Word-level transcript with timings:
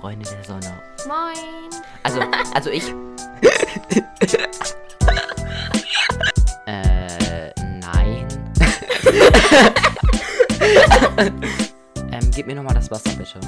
Freunde 0.00 0.24
der 0.30 0.42
Sonne. 0.44 0.82
Moin. 1.06 1.68
Also, 2.02 2.20
also 2.54 2.70
ich. 2.70 2.88
äh, 6.66 7.52
nein. 7.80 8.26
ähm, 12.10 12.30
gib 12.34 12.46
mir 12.46 12.54
nochmal 12.54 12.74
das 12.74 12.90
Wasser, 12.90 13.10
bitte. 13.10 13.40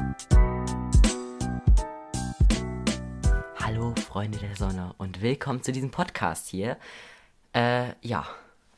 Hallo, 3.59 3.95
Freunde 4.07 4.37
der 4.37 4.55
Sonne 4.55 4.95
und 4.99 5.23
willkommen 5.23 5.63
zu 5.63 5.73
diesem 5.73 5.91
Podcast 5.91 6.49
hier. 6.49 6.77
Äh, 7.55 7.95
ja. 8.03 8.27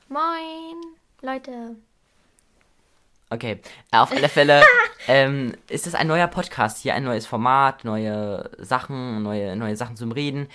Moin. 0.09 0.81
Leute. 1.23 1.75
Okay, 3.35 3.59
auf 3.91 4.13
alle 4.13 4.29
Fälle 4.29 4.63
ähm, 5.09 5.55
ist 5.69 5.89
es 5.89 5.97
ein 5.97 6.07
neuer 6.07 6.29
Podcast 6.29 6.79
hier, 6.79 6.95
ein 6.95 7.03
neues 7.03 7.27
Format, 7.27 7.85
neue 7.85 8.49
Sachen, 8.59 9.25
neue, 9.25 9.57
neue 9.57 9.75
Sachen 9.75 9.97
zum 9.97 10.13
Reden. 10.13 10.47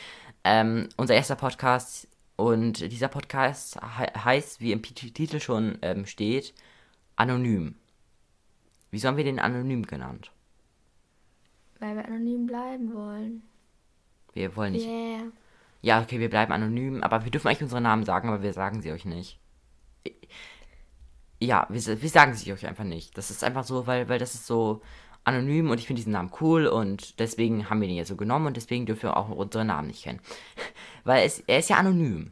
Ähm, 0.45 0.87
unser 0.95 1.13
erster 1.13 1.35
Podcast 1.35 2.07
und 2.37 2.79
dieser 2.89 3.09
Podcast 3.09 3.81
he 3.97 4.05
heißt, 4.17 4.61
wie 4.61 4.71
im 4.71 4.81
Titel 4.81 5.41
schon 5.41 5.77
ähm, 5.81 6.05
steht, 6.05 6.53
Anonym. 7.17 7.75
Wieso 8.91 9.09
haben 9.09 9.17
wir 9.17 9.25
den 9.25 9.39
Anonym 9.39 9.85
genannt? 9.85 10.31
Weil 11.81 11.97
wir 11.97 12.05
anonym 12.05 12.45
bleiben 12.45 12.93
wollen. 12.93 13.41
Wir 14.31 14.55
wollen 14.55 14.71
nicht. 14.71 14.87
Yeah. 14.87 15.23
Ja, 15.81 16.01
okay, 16.01 16.21
wir 16.21 16.29
bleiben 16.29 16.53
anonym, 16.53 17.03
aber 17.03 17.25
wir 17.25 17.31
dürfen 17.31 17.49
eigentlich 17.49 17.63
unsere 17.63 17.81
Namen 17.81 18.05
sagen, 18.05 18.29
aber 18.29 18.41
wir 18.41 18.53
sagen 18.53 18.81
sie 18.81 18.93
euch 18.93 19.03
nicht. 19.03 19.37
Ja, 21.41 21.65
wir, 21.69 22.01
wir 22.01 22.09
sagen 22.09 22.33
sie 22.33 22.51
euch 22.53 22.65
einfach 22.67 22.83
nicht. 22.83 23.17
Das 23.17 23.31
ist 23.31 23.43
einfach 23.43 23.63
so, 23.63 23.87
weil, 23.87 24.09
weil 24.09 24.19
das 24.19 24.35
ist 24.35 24.45
so 24.45 24.81
anonym 25.23 25.69
und 25.69 25.79
ich 25.79 25.87
finde 25.87 25.99
diesen 25.99 26.13
Namen 26.13 26.31
cool 26.41 26.67
und 26.67 27.19
deswegen 27.19 27.69
haben 27.69 27.81
wir 27.81 27.87
den 27.87 27.97
jetzt 27.97 28.07
so 28.09 28.15
genommen 28.15 28.47
und 28.47 28.57
deswegen 28.57 28.85
dürfen 28.85 29.03
wir 29.03 29.17
auch 29.17 29.29
unsere 29.29 29.63
Namen 29.65 29.87
nicht 29.87 30.03
kennen. 30.03 30.19
weil 31.03 31.25
es, 31.25 31.39
er 31.47 31.59
ist 31.59 31.69
ja 31.69 31.77
anonym. 31.77 32.31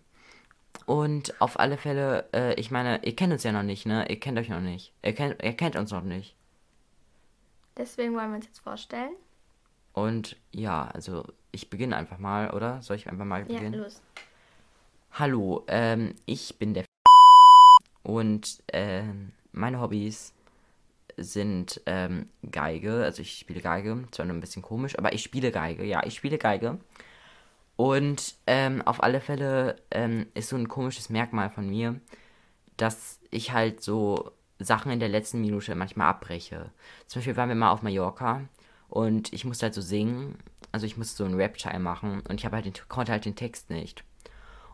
Und 0.86 1.40
auf 1.42 1.60
alle 1.60 1.78
Fälle, 1.78 2.30
äh, 2.34 2.54
ich 2.60 2.72
meine, 2.72 3.04
ihr 3.06 3.16
kennt 3.16 3.34
uns 3.34 3.44
ja 3.44 3.52
noch 3.52 3.64
nicht, 3.64 3.86
ne? 3.86 4.10
Ihr 4.10 4.20
kennt 4.20 4.38
euch 4.40 4.48
noch 4.50 4.62
nicht. 4.62 4.94
Ihr 5.04 5.14
kennt, 5.14 5.42
ihr 5.44 5.54
kennt 5.54 5.76
uns 5.76 5.92
noch 5.92 6.04
nicht. 6.04 6.36
Deswegen 7.76 8.16
wollen 8.16 8.30
wir 8.30 8.38
uns 8.38 8.46
jetzt 8.46 8.60
vorstellen. 8.60 9.12
Und 9.94 10.38
ja, 10.52 10.88
also 10.94 11.26
ich 11.52 11.70
beginne 11.70 11.96
einfach 11.98 12.20
mal, 12.20 12.52
oder? 12.52 12.82
Soll 12.82 12.96
ich 12.96 13.08
einfach 13.10 13.26
mal 13.26 13.42
Ja, 13.42 13.46
beginnen? 13.48 13.74
los. 13.74 14.02
Hallo, 15.12 15.64
ähm, 15.68 16.14
ich 16.26 16.58
bin 16.58 16.74
der 16.74 16.86
und 18.08 18.64
ähm, 18.72 19.34
meine 19.52 19.82
Hobbys 19.82 20.34
sind 21.18 21.82
ähm, 21.86 22.30
Geige, 22.50 23.04
also 23.04 23.22
ich 23.22 23.38
spiele 23.38 23.60
Geige, 23.60 24.06
zwar 24.12 24.26
nur 24.26 24.34
ein 24.34 24.40
bisschen 24.40 24.62
komisch, 24.62 24.98
aber 24.98 25.12
ich 25.12 25.22
spiele 25.22 25.52
Geige, 25.52 25.84
ja, 25.84 26.02
ich 26.06 26.16
spiele 26.16 26.38
Geige. 26.38 26.80
Und 27.76 28.36
ähm, 28.48 28.82
auf 28.84 29.04
alle 29.04 29.20
Fälle 29.20 29.76
ähm, 29.92 30.28
ist 30.36 30.48
so 30.48 30.56
ein 30.56 30.70
komisches 30.70 31.10
Merkmal 31.10 31.50
von 31.50 31.70
mir, 31.70 32.00
dass 32.78 33.20
ich 33.30 33.52
halt 33.52 33.84
so 33.84 34.32
Sachen 34.58 34.94
in 34.94 35.02
der 35.02 35.10
letzten 35.10 35.42
Minute 35.42 35.76
manchmal 35.76 36.08
abbreche. 36.08 36.72
Zum 37.08 37.20
Beispiel 37.20 37.36
waren 37.36 37.50
wir 37.50 37.56
mal 37.56 37.72
auf 37.72 37.82
Mallorca 37.82 38.42
und 38.88 39.34
ich 39.34 39.44
musste 39.44 39.66
halt 39.66 39.74
so 39.74 39.82
singen, 39.82 40.38
also 40.72 40.86
ich 40.86 40.96
musste 40.96 41.18
so 41.18 41.26
einen 41.26 41.36
Rap-Teil 41.36 41.80
machen 41.80 42.22
und 42.30 42.40
ich 42.40 42.46
habe 42.46 42.56
halt 42.56 42.66
den, 42.66 42.74
konnte 42.88 43.12
halt 43.12 43.26
den 43.26 43.36
Text 43.36 43.70
nicht. 43.70 44.06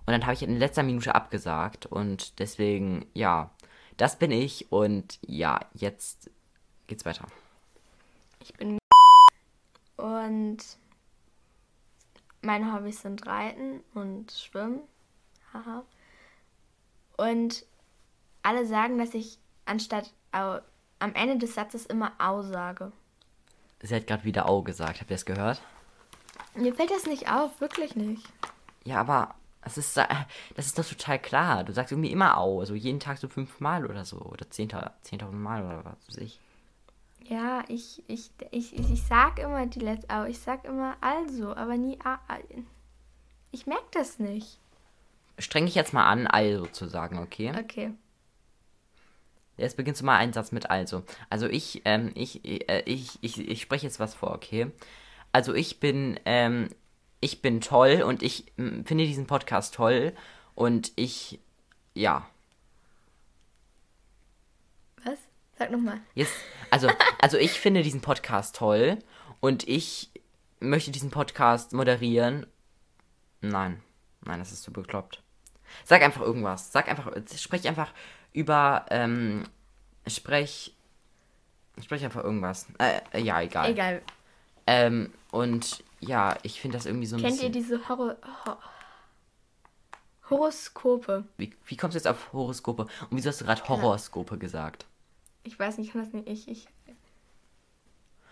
Und 0.05 0.11
dann 0.11 0.23
habe 0.23 0.33
ich 0.33 0.43
in 0.43 0.57
letzter 0.57 0.83
Minute 0.83 1.15
abgesagt 1.15 1.85
und 1.85 2.39
deswegen, 2.39 3.05
ja, 3.13 3.51
das 3.97 4.19
bin 4.19 4.31
ich 4.31 4.71
und 4.71 5.19
ja, 5.25 5.59
jetzt 5.73 6.29
geht's 6.87 7.05
weiter. 7.05 7.25
Ich 8.39 8.53
bin 8.53 8.77
und 9.95 10.57
meine 12.41 12.73
Hobbys 12.73 13.01
sind 13.01 13.25
Reiten 13.25 13.81
und 13.93 14.31
Schwimmen. 14.31 14.81
Haha. 15.53 15.83
Und 17.15 17.65
alle 18.41 18.65
sagen, 18.65 18.97
dass 18.97 19.13
ich 19.13 19.37
anstatt 19.65 20.11
au, 20.33 20.59
am 20.99 21.15
Ende 21.15 21.37
des 21.37 21.55
Satzes 21.55 21.85
immer 21.85 22.11
au 22.19 22.41
sage. 22.41 22.91
Sie 23.81 23.95
hat 23.95 24.07
gerade 24.07 24.23
wieder 24.23 24.49
Au 24.49 24.61
gesagt, 24.61 24.99
habt 24.99 25.11
ihr 25.11 25.15
das 25.15 25.25
gehört? 25.25 25.61
Mir 26.55 26.73
fällt 26.73 26.91
das 26.91 27.05
nicht 27.05 27.29
auf, 27.29 27.59
wirklich 27.61 27.95
nicht. 27.95 28.25
Ja, 28.83 28.99
aber 28.99 29.35
das 29.63 29.77
ist, 29.77 29.97
äh, 29.97 30.05
das 30.55 30.67
ist 30.67 30.77
doch 30.77 30.85
total 30.85 31.19
klar. 31.19 31.63
Du 31.63 31.73
sagst 31.73 31.91
irgendwie 31.91 32.11
immer 32.11 32.37
Au, 32.37 32.59
also 32.59 32.75
jeden 32.75 32.99
Tag 32.99 33.17
so 33.17 33.27
fünfmal 33.27 33.85
oder 33.85 34.05
so. 34.05 34.17
Oder 34.17 34.49
zehntausend 34.49 34.91
10 35.03 35.41
Mal 35.41 35.63
oder 35.63 35.85
was 35.85 36.07
weiß 36.07 36.17
ich. 36.17 36.39
Ja, 37.25 37.63
ich, 37.67 38.03
ich, 38.07 38.31
ich, 38.51 38.77
ich, 38.77 38.91
ich 38.91 39.03
sag 39.03 39.39
immer 39.39 39.65
die 39.65 39.79
letzte 39.79 40.09
Au. 40.09 40.25
Ich 40.25 40.39
sag 40.39 40.65
immer 40.65 40.97
also, 41.01 41.55
aber 41.55 41.77
nie 41.77 41.97
a. 42.03 42.15
a. 42.27 42.37
Ich 43.51 43.65
merke 43.65 43.87
das 43.91 44.19
nicht. 44.19 44.59
Streng 45.39 45.65
dich 45.65 45.75
jetzt 45.75 45.93
mal 45.93 46.05
an, 46.05 46.27
also 46.27 46.65
zu 46.67 46.87
sagen, 46.87 47.17
okay? 47.19 47.53
Okay. 47.57 47.93
Jetzt 49.57 49.77
beginnst 49.77 50.01
du 50.01 50.05
mal 50.05 50.17
einen 50.17 50.33
Satz 50.33 50.51
mit 50.51 50.69
also. 50.69 51.03
Also 51.29 51.47
ich, 51.47 51.81
ähm, 51.85 52.11
ich, 52.15 52.43
äh, 52.45 52.83
ich, 52.85 53.19
ich, 53.21 53.39
ich 53.39 53.61
spreche 53.61 53.85
jetzt 53.85 53.99
was 53.99 54.15
vor, 54.15 54.31
okay? 54.31 54.71
Also 55.31 55.53
ich 55.53 55.79
bin, 55.79 56.19
ähm, 56.25 56.69
ich 57.23 57.41
bin 57.41 57.61
toll 57.61 58.03
und 58.03 58.21
ich 58.21 58.45
mm, 58.57 58.83
finde 58.83 59.05
diesen 59.05 59.27
Podcast 59.27 59.73
toll 59.73 60.13
und 60.55 60.91
ich, 60.95 61.39
ja. 61.93 62.27
Was? 65.03 65.19
Sag 65.57 65.71
nochmal. 65.71 66.01
Jetzt, 66.13 66.35
also, 66.69 66.89
also 67.21 67.37
ich 67.37 67.59
finde 67.59 67.81
diesen 67.81 68.01
Podcast 68.01 68.57
toll 68.57 68.99
und 69.39 69.67
ich 69.67 70.11
möchte 70.59 70.91
diesen 70.91 71.11
Podcast 71.11 71.71
moderieren. 71.71 72.45
Nein, 73.41 73.81
nein, 74.25 74.39
das 74.39 74.51
ist 74.51 74.63
zu 74.63 74.73
bekloppt. 74.73 75.23
Sag 75.85 76.01
einfach 76.01 76.21
irgendwas. 76.21 76.71
Sag 76.71 76.89
einfach, 76.89 77.11
sprech 77.37 77.67
einfach 77.67 77.93
über, 78.33 78.85
ähm, 78.89 79.43
sprech, 80.07 80.75
sprech 81.81 82.03
einfach 82.03 82.23
irgendwas. 82.23 82.67
Äh, 82.79 82.99
äh, 83.13 83.21
ja, 83.21 83.41
egal. 83.41 83.71
Egal. 83.71 84.01
Ähm, 84.67 85.13
und 85.31 85.83
ja, 86.07 86.37
ich 86.43 86.59
finde 86.61 86.77
das 86.77 86.85
irgendwie 86.85 87.05
so 87.07 87.15
ein 87.15 87.21
Kennt 87.21 87.41
ihr 87.41 87.49
bisschen. 87.49 87.53
diese 87.53 87.89
Horo 87.89 88.13
Ho 88.45 88.55
Horoskope? 90.29 91.25
Wie, 91.37 91.53
wie 91.65 91.77
kommst 91.77 91.95
du 91.95 91.97
jetzt 91.99 92.07
auf 92.07 92.31
Horoskope? 92.33 92.83
Und 92.83 92.89
wieso 93.11 93.29
hast 93.29 93.41
du 93.41 93.45
gerade 93.45 93.67
Horoskope 93.67 94.37
gesagt? 94.37 94.85
Ich 95.43 95.59
weiß 95.59 95.77
nicht, 95.77 95.87
ich 95.87 95.93
kann 95.93 96.03
das 96.03 96.13
nicht. 96.13 96.27
Ich, 96.27 96.47
ich. 96.47 96.67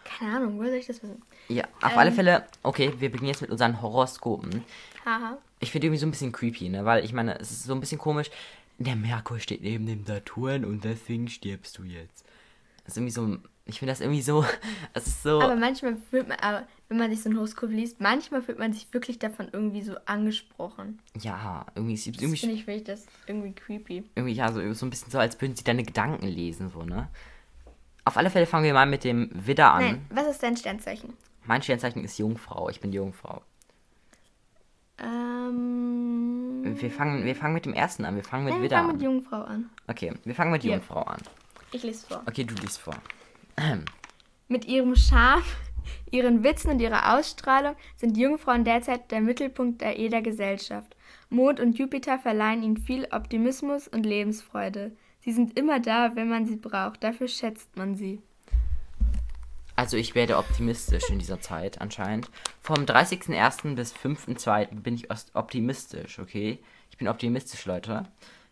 Keine 0.05 0.37
Ahnung, 0.37 0.57
woher 0.57 0.69
soll 0.69 0.79
ich 0.79 0.87
das 0.87 1.03
wissen? 1.03 1.21
Ja, 1.49 1.65
auf 1.81 1.91
Ähm. 1.91 1.97
alle 1.99 2.11
Fälle, 2.11 2.45
okay, 2.63 2.93
wir 2.97 3.11
beginnen 3.11 3.27
jetzt 3.29 3.41
mit 3.41 3.51
unseren 3.51 3.81
Horoskopen. 3.81 4.63
Haha. 5.05 5.37
Ich 5.59 5.71
finde 5.71 5.87
irgendwie 5.87 5.99
so 5.99 6.07
ein 6.07 6.11
bisschen 6.11 6.31
creepy, 6.31 6.69
ne? 6.69 6.85
Weil 6.85 7.03
ich 7.05 7.13
meine, 7.13 7.37
es 7.39 7.51
ist 7.51 7.63
so 7.63 7.73
ein 7.73 7.79
bisschen 7.79 7.99
komisch. 7.99 8.31
Der 8.77 8.95
Merkur 8.95 9.39
steht 9.39 9.61
neben 9.61 9.85
dem 9.85 10.05
Saturn 10.05 10.65
und 10.65 10.83
deswegen 10.83 11.27
stirbst 11.27 11.77
du 11.77 11.83
jetzt. 11.83 12.25
Das 12.85 12.93
ist 12.93 12.97
irgendwie 12.97 13.11
so. 13.11 13.37
Ich 13.65 13.79
finde 13.79 13.91
das 13.93 14.01
irgendwie 14.01 14.21
so. 14.21 14.43
Es 14.93 15.07
ist 15.07 15.23
so. 15.23 15.39
Aber 15.41 15.55
manchmal 15.55 15.95
fühlt 16.09 16.27
man, 16.27 16.37
aber 16.39 16.67
wenn 16.89 16.97
man 16.97 17.09
sich 17.11 17.21
so 17.21 17.29
ein 17.29 17.35
Horoskop 17.37 17.69
liest, 17.69 18.01
manchmal 18.01 18.41
fühlt 18.41 18.59
man 18.59 18.73
sich 18.73 18.91
wirklich 18.93 19.19
davon 19.19 19.47
irgendwie 19.53 19.81
so 19.81 19.95
angesprochen. 20.05 20.99
ja, 21.19 21.65
irgendwie, 21.75 21.93
ist- 21.93 22.07
Das 22.07 22.21
irgendwie, 22.21 22.37
finde 22.37 22.55
ich, 22.55 22.65
finde 22.65 22.79
ich 22.79 22.83
das 22.85 23.05
irgendwie 23.27 23.53
creepy. 23.53 24.03
irgendwie 24.15 24.33
ja, 24.33 24.51
so, 24.51 24.73
so 24.73 24.85
ein 24.85 24.89
bisschen 24.89 25.11
so, 25.11 25.19
als 25.19 25.39
würden 25.39 25.55
sie 25.55 25.63
deine 25.63 25.83
Gedanken 25.83 26.27
lesen, 26.27 26.69
so, 26.69 26.81
ne? 26.83 27.07
Auf 28.03 28.17
alle 28.17 28.29
Fälle 28.31 28.47
fangen 28.47 28.65
wir 28.65 28.73
mal 28.73 28.87
mit 28.87 29.03
dem 29.03 29.29
Widder 29.33 29.71
an. 29.73 29.81
Nein, 29.83 30.05
was 30.09 30.27
ist 30.27 30.41
dein 30.43 30.57
Sternzeichen? 30.57 31.13
Mein 31.45 31.61
Sternzeichen 31.61 32.03
ist 32.03 32.17
Jungfrau. 32.17 32.67
Ich 32.69 32.79
bin 32.81 32.91
Jungfrau. 32.91 33.41
Ähm. 34.99 36.61
Wir 36.79 36.91
fangen, 36.91 37.25
wir 37.25 37.35
fangen 37.35 37.53
mit 37.53 37.65
dem 37.65 37.73
ersten 37.73 38.05
an. 38.05 38.15
Wir 38.15 38.23
fangen 38.23 38.45
mit 38.45 38.53
Nein, 38.53 38.61
wir 38.61 38.65
Widder 38.65 38.77
fangen 38.77 38.87
mit 38.97 38.97
an. 38.97 39.01
Jungfrau 39.13 39.41
an. 39.43 39.69
Okay, 39.87 40.13
wir 40.23 40.35
fangen 40.35 40.51
mit 40.51 40.61
Hier. 40.63 40.73
Jungfrau 40.73 41.01
an. 41.03 41.19
Ich 41.71 41.83
lese 41.83 42.05
vor. 42.07 42.21
Okay, 42.27 42.43
du 42.43 42.53
liest 42.55 42.79
vor. 42.79 42.95
Mit 44.47 44.65
ihrem 44.65 44.95
Charme, 44.95 45.43
ihren 46.11 46.43
Witzen 46.43 46.71
und 46.71 46.81
ihrer 46.81 47.17
Ausstrahlung 47.17 47.75
sind 47.95 48.17
Jungfrauen 48.17 48.65
derzeit 48.65 49.11
der 49.11 49.21
Mittelpunkt 49.21 49.81
der 49.81 49.97
jeder 49.97 50.21
Gesellschaft. 50.21 50.95
Mond 51.29 51.59
und 51.59 51.77
Jupiter 51.77 52.19
verleihen 52.19 52.63
ihnen 52.63 52.77
viel 52.77 53.07
Optimismus 53.11 53.87
und 53.87 54.05
Lebensfreude. 54.05 54.91
Sie 55.21 55.31
sind 55.31 55.57
immer 55.57 55.79
da, 55.79 56.15
wenn 56.15 56.29
man 56.29 56.45
sie 56.45 56.57
braucht. 56.57 57.03
Dafür 57.03 57.27
schätzt 57.27 57.77
man 57.77 57.95
sie. 57.95 58.21
Also 59.75 59.97
ich 59.97 60.15
werde 60.15 60.37
optimistisch 60.37 61.09
in 61.09 61.19
dieser 61.19 61.39
Zeit 61.39 61.79
anscheinend. 61.79 62.29
Vom 62.61 62.85
30.01. 62.85 63.75
bis 63.75 63.93
5.02. 63.93 64.81
bin 64.81 64.95
ich 64.95 65.07
optimistisch, 65.33 66.19
okay? 66.19 66.59
Ich 66.89 66.97
bin 66.97 67.07
optimistisch, 67.07 67.65
Leute. 67.65 68.07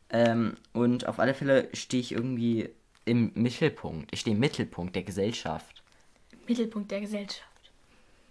Ähm, 0.09 0.55
und 0.73 1.07
auf 1.07 1.19
alle 1.19 1.33
Fälle 1.33 1.69
stehe 1.73 2.01
ich 2.01 2.13
irgendwie 2.13 2.69
im 3.09 3.31
Mittelpunkt. 3.33 4.13
Ich 4.13 4.21
stehe 4.21 4.35
im 4.35 4.39
Mittelpunkt 4.39 4.95
der 4.95 5.03
Gesellschaft. 5.03 5.83
Mittelpunkt 6.47 6.91
der 6.91 7.01
Gesellschaft. 7.01 7.44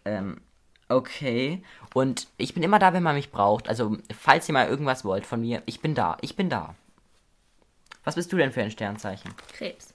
Ähm, 0.04 0.40
okay. 0.88 1.62
Und 1.94 2.28
ich 2.36 2.54
bin 2.54 2.62
immer 2.62 2.78
da, 2.78 2.92
wenn 2.92 3.02
man 3.02 3.16
mich 3.16 3.30
braucht. 3.30 3.68
Also, 3.68 3.98
falls 4.16 4.48
ihr 4.48 4.52
mal 4.52 4.68
irgendwas 4.68 5.04
wollt 5.04 5.26
von 5.26 5.40
mir, 5.40 5.62
ich 5.66 5.80
bin 5.80 5.94
da. 5.94 6.16
Ich 6.20 6.36
bin 6.36 6.48
da. 6.48 6.74
Was 8.04 8.14
bist 8.14 8.32
du 8.32 8.36
denn 8.36 8.52
für 8.52 8.62
ein 8.62 8.70
Sternzeichen? 8.70 9.34
Krebs. 9.52 9.92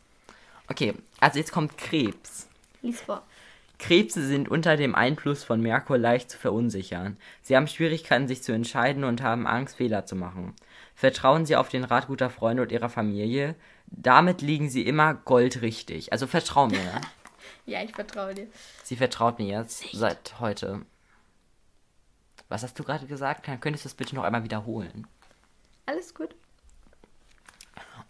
Okay, 0.70 0.94
also 1.20 1.40
jetzt 1.40 1.52
kommt 1.52 1.78
Krebs. 1.78 2.48
Lies 2.82 3.02
vor. 3.02 3.24
Krebse 3.80 4.26
sind 4.26 4.50
unter 4.50 4.78
dem 4.78 4.96
Einfluss 4.96 5.44
von 5.44 5.62
Merkur 5.62 5.98
leicht 5.98 6.32
zu 6.32 6.38
verunsichern. 6.38 7.18
Sie 7.42 7.56
haben 7.56 7.68
Schwierigkeiten, 7.68 8.28
sich 8.28 8.44
zu 8.44 8.54
entscheiden 8.54 9.04
und 9.04 9.22
haben 9.22 9.48
Angst, 9.48 9.76
Fehler 9.78 10.06
zu 10.06 10.16
machen. 10.16 10.54
Vertrauen 10.96 11.46
Sie 11.46 11.56
auf 11.56 11.70
den 11.70 11.84
Rat 11.84 12.08
guter 12.08 12.30
Freunde 12.30 12.64
und 12.64 12.72
Ihrer 12.72 12.90
Familie. 12.90 13.56
Damit 13.88 14.42
liegen 14.42 14.70
Sie 14.70 14.82
immer 14.86 15.14
goldrichtig. 15.14 16.12
Also 16.12 16.28
vertrau 16.28 16.68
mir. 16.68 16.84
Ne? 16.84 17.02
Ja, 17.66 17.82
ich 17.82 17.94
vertraue 17.96 18.34
dir. 18.34 18.48
Sie 18.84 18.98
vertraut 18.98 19.40
mir 19.40 19.48
jetzt 19.48 19.86
seit 19.94 20.38
heute. 20.42 20.86
Was 22.50 22.62
hast 22.64 22.78
du 22.78 22.84
gerade 22.84 23.06
gesagt? 23.08 23.44
Kann- 23.44 23.62
Könntest 23.62 23.86
du 23.86 23.88
das 23.90 23.96
bitte 23.96 24.16
noch 24.16 24.24
einmal 24.24 24.44
wiederholen? 24.44 25.08
Alles 25.86 26.14
gut. 26.14 26.36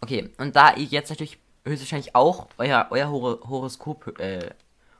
Okay, 0.00 0.30
und 0.38 0.56
da 0.56 0.74
ihr 0.74 0.84
jetzt 0.86 1.08
natürlich 1.10 1.38
höchstwahrscheinlich 1.64 2.16
auch 2.16 2.48
euer, 2.58 2.88
euer 2.90 3.08
Horo 3.10 3.48
Horoskop, 3.48 4.18
äh, 4.18 4.50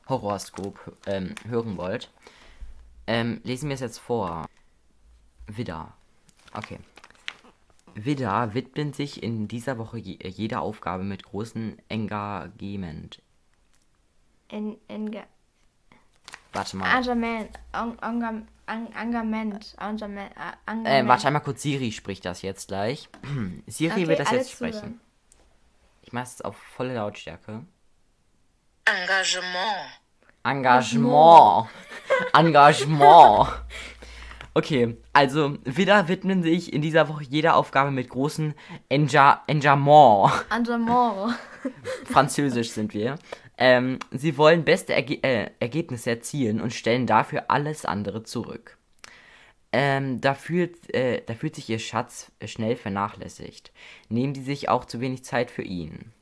Horoskop 0.08 0.96
ähm, 1.06 1.34
hören 1.48 1.76
wollt, 1.76 2.10
ähm, 3.08 3.40
lesen 3.42 3.68
wir 3.68 3.74
es 3.74 3.80
jetzt 3.80 3.98
vor. 3.98 4.46
Widder. 5.48 5.92
Okay. 6.52 6.78
Widder 7.94 8.54
widmen 8.54 8.92
sich 8.92 9.22
in 9.22 9.46
dieser 9.48 9.78
Woche 9.78 9.98
je, 9.98 10.18
jeder 10.28 10.62
Aufgabe 10.62 11.04
mit 11.04 11.22
großem 11.24 11.78
Engagement. 11.88 13.20
En, 14.48 14.76
Enge, 14.88 15.24
Warte 16.52 16.76
mal. 16.76 16.86
Engagement. 16.86 17.58
Eng- 17.72 17.98
Engam- 18.00 18.46
Eng- 18.66 18.92
Engagement. 18.94 19.74
Engagement. 19.78 20.30
äh, 20.36 20.70
Äh, 20.70 20.72
Engagement. 20.72 21.08
warte 21.08 21.26
einmal 21.28 21.42
kurz, 21.42 21.62
Siri 21.62 21.92
spricht 21.92 22.24
das 22.24 22.42
jetzt 22.42 22.68
gleich. 22.68 23.08
Siri 23.66 23.92
Okay, 23.92 24.08
wird 24.08 24.20
das 24.20 24.30
jetzt 24.30 24.50
sprechen. 24.52 24.72
zuhören. 24.78 25.00
Ich 26.02 26.12
mache 26.12 26.24
es 26.26 26.40
auf 26.42 26.56
volle 26.56 26.94
Lautstärke. 26.94 27.64
Engagement. 28.84 30.00
Engagement. 30.44 31.68
Engagement. 32.34 33.48
Okay, 34.56 34.96
also 35.12 35.58
wieder 35.64 36.06
widmen 36.06 36.44
sich 36.44 36.72
in 36.72 36.80
dieser 36.80 37.08
Woche 37.08 37.24
jeder 37.24 37.56
Aufgabe 37.56 37.90
mit 37.90 38.08
großem 38.08 38.54
Enga 38.88 39.42
Engagement. 39.48 40.32
Engagement. 40.48 41.36
Französisch 42.04 42.70
sind 42.70 42.94
wir. 42.94 43.18
Ähm, 43.58 43.98
sie 44.12 44.36
wollen 44.36 44.64
beste 44.64 44.94
Erge 44.94 45.20
äh, 45.24 45.50
Ergebnisse 45.58 46.10
erzielen 46.10 46.60
und 46.60 46.72
stellen 46.72 47.08
dafür 47.08 47.50
alles 47.50 47.84
andere 47.84 48.22
zurück. 48.22 48.78
Ähm, 49.72 50.20
da, 50.20 50.34
fühlt, 50.34 50.94
äh, 50.94 51.22
da 51.26 51.34
fühlt 51.34 51.56
sich 51.56 51.68
ihr 51.68 51.80
Schatz 51.80 52.30
äh, 52.38 52.46
schnell 52.46 52.76
vernachlässigt. 52.76 53.72
Nehmen 54.08 54.34
die 54.34 54.42
sich 54.42 54.68
auch 54.68 54.84
zu 54.84 55.00
wenig 55.00 55.24
Zeit 55.24 55.50
für 55.50 55.62
ihn. 55.62 56.12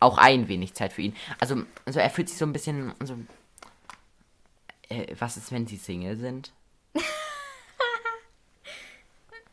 Auch 0.00 0.18
ein 0.18 0.48
wenig 0.48 0.74
Zeit 0.74 0.92
für 0.92 1.02
ihn. 1.02 1.14
Also, 1.38 1.62
also 1.84 2.00
er 2.00 2.10
fühlt 2.10 2.28
sich 2.28 2.38
so 2.38 2.44
ein 2.44 2.52
bisschen 2.52 2.92
so. 3.04 3.16
Äh, 4.88 5.14
was 5.16 5.36
ist, 5.36 5.52
wenn 5.52 5.68
sie 5.68 5.76
Single 5.76 6.16
sind? 6.16 6.52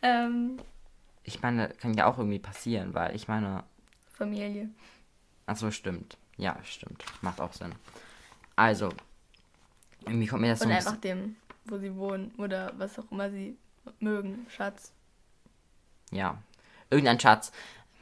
Ähm, 0.01 0.57
Ich 1.23 1.41
meine, 1.41 1.69
kann 1.69 1.93
ja 1.93 2.05
auch 2.05 2.17
irgendwie 2.17 2.39
passieren, 2.39 2.93
weil 2.93 3.15
ich 3.15 3.27
meine, 3.27 3.63
Familie. 4.13 4.69
Ach 5.45 5.55
so, 5.55 5.71
stimmt. 5.71 6.17
Ja, 6.37 6.57
stimmt. 6.63 7.03
Macht 7.21 7.39
auch 7.39 7.53
Sinn. 7.53 7.73
Also, 8.55 8.89
irgendwie 10.05 10.27
kommt 10.27 10.41
mir 10.41 10.49
das 10.49 10.59
so 10.59 10.65
Und 10.65 10.71
ein 10.71 10.77
einfach 10.77 10.97
dem, 10.97 11.35
wo 11.65 11.77
sie 11.77 11.95
wohnen 11.95 12.33
oder 12.37 12.73
was 12.77 12.97
auch 12.97 13.09
immer 13.11 13.29
sie 13.29 13.57
mögen. 13.99 14.45
Schatz. 14.49 14.91
Ja. 16.11 16.37
Irgendein 16.89 17.19
Schatz. 17.19 17.51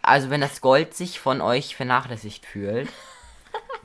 Also, 0.01 0.29
wenn 0.29 0.41
das 0.41 0.61
Gold 0.61 0.93
sich 0.93 1.19
von 1.19 1.41
euch 1.41 1.75
vernachlässigt 1.75 2.45
fühlt, 2.45 2.89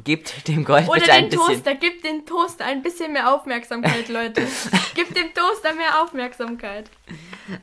gebt 0.04 0.46
dem 0.48 0.64
Gold 0.64 0.88
Oder 0.88 1.12
ein 1.12 1.24
den 1.24 1.30
bisschen. 1.30 1.46
Toaster. 1.56 1.74
Gib 1.74 2.02
den 2.02 2.26
Toaster 2.26 2.64
ein 2.64 2.82
bisschen 2.82 3.12
mehr 3.12 3.34
Aufmerksamkeit, 3.34 4.08
Leute. 4.08 4.42
Gib 4.94 5.12
dem 5.14 5.32
Toaster 5.34 5.74
mehr 5.74 6.02
Aufmerksamkeit. 6.02 6.90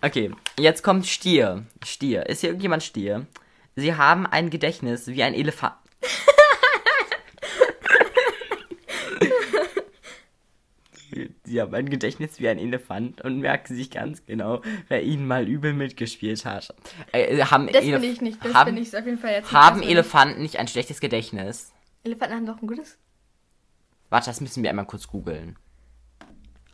Okay, 0.02 0.32
jetzt 0.60 0.84
kommt 0.84 1.08
Stier. 1.08 1.66
Stier. 1.86 2.26
Ist 2.28 2.42
hier 2.42 2.50
irgendjemand 2.50 2.84
Stier? 2.84 3.26
Sie 3.76 3.96
haben 3.96 4.26
ein 4.26 4.50
Gedächtnis 4.50 5.08
wie 5.08 5.24
ein 5.24 5.34
Elefant. 5.34 5.76
Sie 11.46 11.62
haben 11.62 11.74
ein 11.74 11.90
Gedächtnis 11.90 12.40
wie 12.40 12.48
ein 12.50 12.60
Elefant 12.60 13.22
und 13.22 13.40
merken 13.40 13.76
sich 13.76 13.90
ganz 13.90 14.26
genau, 14.26 14.62
wer 14.90 15.02
ihnen 15.04 15.26
mal 15.26 15.48
übel 15.48 15.74
mitgespielt 15.74 16.46
hat. 16.46 16.76
Äh, 17.14 17.42
haben 17.46 17.68
Das 17.72 17.84
Elef- 17.84 18.02
ich 18.04 18.22
nicht. 18.22 18.44
Das 18.44 18.54
haben, 18.54 18.76
ich 18.78 18.96
auf 18.96 19.06
jeden 19.06 19.18
Fall 19.18 19.32
jetzt 19.32 19.52
haben 19.52 19.82
Elefanten 19.82 20.42
nicht 20.42 20.60
ein 20.60 20.68
schlechtes 20.68 21.00
Gedächtnis? 21.00 21.72
Elefanten 22.04 22.36
haben 22.36 22.46
doch 22.46 22.62
ein 22.62 22.68
gutes. 22.68 22.98
Warte, 24.10 24.30
das 24.30 24.42
müssen 24.42 24.64
wir 24.64 24.70
einmal 24.70 24.86
kurz 24.86 25.08
googeln. 25.08 25.58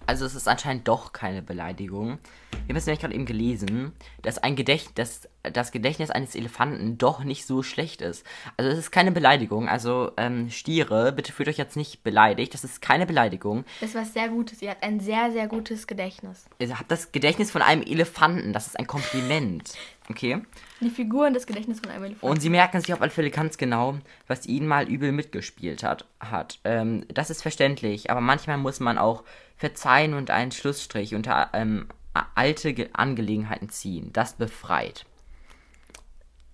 Also 0.06 0.26
es 0.26 0.36
ist 0.36 0.48
anscheinend 0.48 0.88
doch 0.88 1.14
keine 1.14 1.42
Beleidigung. 1.42 2.20
Wir 2.52 2.70
haben 2.70 2.76
es 2.76 2.86
nämlich 2.86 3.02
gerade 3.02 3.14
eben 3.14 3.26
gelesen, 3.26 3.94
dass 4.22 4.38
ein 4.38 4.56
Gedächt 4.56 4.98
dass 4.98 5.28
das 5.44 5.72
Gedächtnis 5.72 6.10
eines 6.10 6.36
Elefanten 6.36 6.98
doch 6.98 7.24
nicht 7.24 7.46
so 7.46 7.64
schlecht 7.64 8.02
ist. 8.02 8.26
Also 8.56 8.72
es 8.72 8.78
ist 8.78 8.92
keine 8.92 9.12
Beleidigung. 9.12 9.68
Also 9.68 10.12
ähm, 10.16 10.50
Stiere, 10.50 11.12
bitte 11.12 11.34
fühlt 11.34 11.50
euch 11.50 11.58
jetzt 11.58 11.76
nicht 11.76 12.04
beleidigt. 12.04 12.54
Das 12.54 12.64
ist 12.64 12.82
keine 12.82 13.06
Beleidigung. 13.06 13.66
Das 13.82 13.90
ist 13.90 13.96
was 13.96 14.14
sehr 14.14 14.30
Gutes. 14.30 14.62
Ihr 14.62 14.70
habt 14.70 14.84
ein 14.84 15.02
sehr, 15.02 15.32
sehr 15.32 15.48
gutes 15.48 15.88
Gedächtnis. 15.88 16.46
Ihr 16.60 16.80
habt 16.80 16.90
das 16.90 17.12
Gedächtnis 17.12 17.52
von 17.52 17.62
einem 17.62 17.82
Elefanten. 17.82 18.54
Das 18.54 18.68
ist 18.68 18.80
ein 18.80 18.88
Kompliment. 18.88 19.74
Okay? 20.10 20.42
Die 20.80 20.90
Figuren 20.90 21.34
des 21.34 21.46
Gedächtnisses 21.46 21.82
von 21.82 21.92
einem 21.92 22.06
Elefanten. 22.06 22.28
Und 22.28 22.42
sie 22.42 22.50
merken 22.50 22.80
sich 22.80 22.94
auf 22.94 23.02
alle 23.02 23.12
Fälle 23.12 23.30
ganz 23.30 23.58
genau, 23.58 23.98
was 24.28 24.46
ihnen 24.48 24.68
mal 24.68 24.88
übel 24.88 25.12
mitgespielt 25.12 25.84
hat. 25.84 26.06
hat. 26.20 26.60
Ähm, 26.64 27.06
das 27.14 27.30
ist 27.30 27.42
verständlich, 27.42 28.10
aber 28.10 28.22
manchmal 28.22 28.58
muss 28.58 28.80
man 28.80 28.98
auch 28.98 29.24
verzeihen 29.64 30.14
und 30.14 30.30
einen 30.30 30.52
Schlussstrich 30.52 31.16
unter 31.16 31.50
ähm, 31.54 31.88
alte 32.36 32.74
Ge 32.74 32.90
Angelegenheiten 32.92 33.70
ziehen. 33.70 34.12
Das 34.12 34.34
befreit. 34.34 35.06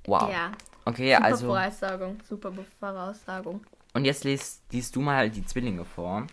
Wow. 0.05 0.29
Ja. 0.31 0.51
Okay, 0.85 1.15
Super 1.15 1.25
also. 1.25 1.47
Voraussagung. 1.47 2.19
Super 2.23 2.53
Voraussagung. 2.79 3.61
Und 3.95 4.05
jetzt 4.05 4.25
liest, 4.25 4.61
liest 4.71 4.95
du 4.95 5.01
mal 5.01 5.31
die 5.31 5.43
Zwillinge 5.43 5.85
vor. 5.85 6.27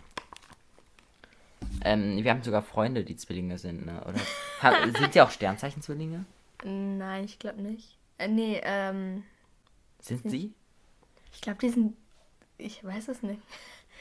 Ähm, 1.83 2.23
wir 2.23 2.31
haben 2.31 2.43
sogar 2.43 2.61
Freunde, 2.61 3.05
die 3.05 3.17
Zwillinge 3.17 3.57
sind, 3.57 3.87
ne? 3.87 4.05
Oder 4.05 4.93
sind 4.99 5.15
sie 5.15 5.23
auch 5.23 5.31
Sternzeichen-Zwillinge? 5.31 6.27
Nein, 6.63 7.25
ich 7.25 7.39
glaube 7.39 7.63
nicht. 7.63 7.97
Äh, 8.19 8.29
nee, 8.29 8.61
ähm. 8.63 9.25
Sind 10.01 10.29
sie? 10.29 10.53
Ich 11.33 11.41
glaube, 11.41 11.59
die 11.59 11.71
sind. 11.71 11.97
Ich 12.59 12.85
weiß 12.85 13.09
es 13.09 13.23
nicht. 13.23 13.41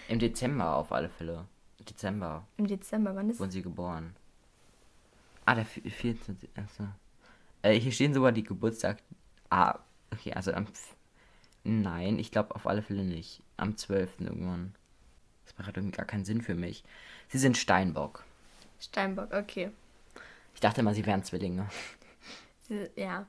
Im 0.10 0.20
Dezember 0.20 0.75
auf 0.75 0.91
alle 0.91 1.08
Fälle. 1.08 1.46
Dezember. 1.86 2.46
Im 2.58 2.68
Dezember, 2.68 3.15
wann 3.15 3.30
ist 3.30 3.39
wurden 3.39 3.51
sie 3.51 3.62
geboren. 3.62 4.15
Ah, 5.46 5.56
der 5.56 5.65
vi- 5.65 5.89
14. 5.89 6.38
Achso. 6.56 6.88
Äh, 7.62 7.80
hier 7.80 7.92
stehen 7.92 8.13
sogar 8.13 8.32
die 8.32 8.44
Geburtstag. 8.44 8.98
Ah, 9.50 9.80
okay, 10.12 10.34
also 10.34 10.51
am. 10.54 10.65
Nein, 11.63 12.20
ich 12.20 12.32
glaube 12.32 12.54
auf 12.56 12.68
alle 12.68 12.82
Fälle 12.82 13.04
nicht. 13.04 13.42
Am 13.58 13.75
12. 13.77 14.22
irgendwann. 14.22 14.75
Das 15.46 15.58
macht 15.58 15.77
irgendwie 15.77 15.96
gar 15.98 16.06
keinen 16.06 16.25
Sinn 16.25 16.42
für 16.42 16.56
mich. 16.56 16.84
Sie 17.30 17.38
sind 17.38 17.58
Steinbock. 17.58 18.24
Steinbock, 18.80 19.34
okay. 19.34 19.72
Ich 20.54 20.60
dachte 20.62 20.82
immer, 20.82 20.94
sie 20.94 21.06
wären 21.06 21.24
Zwillinge. 21.24 21.68
Sie- 22.68 22.89
Ja. 22.96 23.25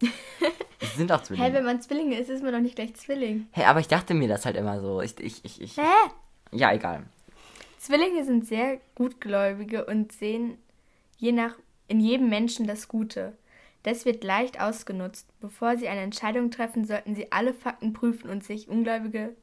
Sie 0.00 0.96
sind 0.96 1.12
auch 1.12 1.20
Hä, 1.20 1.24
Zwillinge. 1.24 1.52
wenn 1.52 1.64
man 1.64 1.80
Zwillinge 1.82 2.18
ist, 2.18 2.30
ist 2.30 2.42
man 2.42 2.52
doch 2.52 2.60
nicht 2.60 2.74
gleich 2.76 2.94
Zwilling. 2.94 3.48
Hey, 3.52 3.64
aber 3.66 3.80
ich 3.80 3.88
dachte 3.88 4.14
mir 4.14 4.28
das 4.28 4.46
halt 4.46 4.56
immer 4.56 4.80
so. 4.80 5.02
Ich, 5.02 5.18
ich, 5.20 5.44
ich, 5.44 5.60
ich. 5.60 5.76
Hä? 5.76 5.82
Ja, 6.52 6.72
egal. 6.72 7.04
Zwillinge 7.80 8.24
sind 8.24 8.46
sehr 8.46 8.78
gutgläubige 8.94 9.86
und 9.86 10.12
sehen 10.12 10.58
je 11.16 11.32
nach 11.32 11.54
in 11.88 11.98
jedem 11.98 12.28
Menschen 12.28 12.66
das 12.66 12.88
Gute. 12.88 13.38
Das 13.84 14.04
wird 14.04 14.22
leicht 14.22 14.60
ausgenutzt. 14.60 15.26
Bevor 15.40 15.78
sie 15.78 15.88
eine 15.88 16.02
Entscheidung 16.02 16.50
treffen, 16.50 16.84
sollten 16.84 17.14
sie 17.14 17.32
alle 17.32 17.54
Fakten 17.54 17.94
prüfen 17.94 18.28
und 18.28 18.44
sich 18.44 18.68
ungläubige 18.68 19.34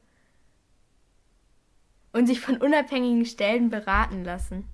und 2.13 2.27
sich 2.27 2.39
von 2.39 2.57
unabhängigen 2.57 3.25
Stellen 3.25 3.71
beraten 3.71 4.23
lassen. 4.23 4.65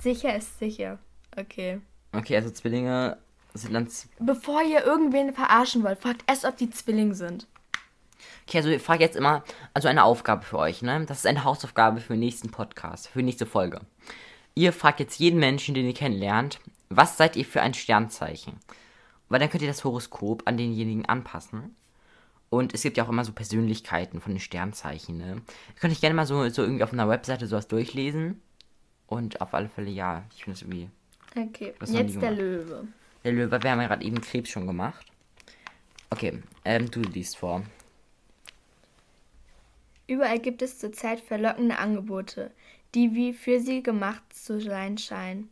Sicher 0.00 0.36
ist 0.36 0.58
sicher. 0.58 0.98
Okay. 1.36 1.80
Okay, 2.10 2.34
also 2.34 2.50
Zwillinge 2.50 3.18
sind 3.54 3.72
dann. 3.72 3.86
Z 3.86 4.10
Bevor 4.18 4.64
ihr 4.64 4.84
irgendwen 4.84 5.32
verarschen 5.32 5.84
wollt, 5.84 6.00
fragt 6.00 6.24
erst, 6.26 6.44
ob 6.44 6.56
die 6.56 6.70
Zwilling 6.70 7.14
sind. 7.14 7.46
Okay, 8.46 8.58
also 8.58 8.68
ich 8.68 8.82
frage 8.82 9.04
jetzt 9.04 9.16
immer, 9.16 9.44
also 9.74 9.88
eine 9.88 10.04
Aufgabe 10.04 10.44
für 10.44 10.58
euch, 10.58 10.82
ne? 10.82 11.04
Das 11.06 11.18
ist 11.18 11.26
eine 11.26 11.44
Hausaufgabe 11.44 12.00
für 12.00 12.14
den 12.14 12.20
nächsten 12.20 12.50
Podcast, 12.50 13.08
für 13.08 13.20
die 13.20 13.24
nächste 13.24 13.46
Folge. 13.46 13.80
Ihr 14.54 14.72
fragt 14.72 15.00
jetzt 15.00 15.18
jeden 15.18 15.38
Menschen, 15.38 15.74
den 15.74 15.86
ihr 15.86 15.94
kennenlernt, 15.94 16.60
was 16.88 17.16
seid 17.16 17.36
ihr 17.36 17.44
für 17.44 17.62
ein 17.62 17.74
Sternzeichen? 17.74 18.54
Weil 19.28 19.40
dann 19.40 19.50
könnt 19.50 19.62
ihr 19.62 19.68
das 19.68 19.84
Horoskop 19.84 20.42
an 20.46 20.56
denjenigen 20.56 21.06
anpassen. 21.06 21.76
Und 22.50 22.72
es 22.72 22.82
gibt 22.82 22.96
ja 22.96 23.04
auch 23.04 23.10
immer 23.10 23.24
so 23.24 23.32
Persönlichkeiten 23.32 24.20
von 24.20 24.32
den 24.32 24.40
Sternzeichen, 24.40 25.18
ne? 25.18 25.34
Ihr 25.34 25.80
könnt 25.80 25.92
euch 25.92 26.00
gerne 26.00 26.14
mal 26.14 26.26
so, 26.26 26.48
so 26.48 26.62
irgendwie 26.62 26.82
auf 26.82 26.92
einer 26.92 27.08
Webseite 27.08 27.46
sowas 27.46 27.68
durchlesen. 27.68 28.40
Und 29.06 29.40
auf 29.40 29.54
alle 29.54 29.68
Fälle, 29.68 29.90
ja, 29.90 30.24
ich 30.34 30.44
finde 30.44 30.56
es 30.56 30.62
irgendwie. 30.62 30.88
Okay, 31.36 31.74
jetzt 31.86 32.20
der? 32.20 32.30
Löwe. 32.30 32.88
Der 33.24 33.32
Löwe, 33.32 33.62
wir 33.62 33.70
haben 33.70 33.80
ja 33.80 33.86
gerade 33.86 34.04
eben 34.04 34.20
Krebs 34.20 34.50
schon 34.50 34.66
gemacht. 34.66 35.06
Okay, 36.10 36.42
ähm, 36.64 36.90
du 36.90 37.00
liest 37.00 37.36
vor. 37.36 37.62
Überall 40.08 40.38
gibt 40.38 40.62
es 40.62 40.78
zurzeit 40.78 41.20
verlockende 41.20 41.78
Angebote, 41.78 42.50
die 42.94 43.14
wie 43.14 43.34
für 43.34 43.60
sie 43.60 43.82
gemacht 43.82 44.22
zu 44.32 44.60
sein 44.60 44.96
scheinen. 44.96 45.50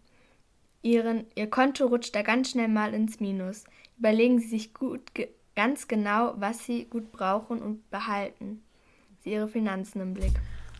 Ihren, 0.82 1.26
ihr 1.34 1.50
Konto 1.50 1.86
rutscht 1.86 2.14
da 2.14 2.22
ganz 2.22 2.50
schnell 2.50 2.68
mal 2.68 2.94
ins 2.94 3.20
Minus. 3.20 3.64
Überlegen 3.98 4.38
Sie 4.38 4.48
sich 4.48 4.72
gut, 4.72 5.02
ganz 5.54 5.88
genau, 5.88 6.34
was 6.36 6.64
Sie 6.64 6.86
gut 6.86 7.12
brauchen 7.12 7.60
und 7.60 7.90
behalten 7.90 8.62
Sie 9.20 9.32
Ihre 9.32 9.48
Finanzen 9.48 10.00
im 10.00 10.14
Blick. 10.14 10.32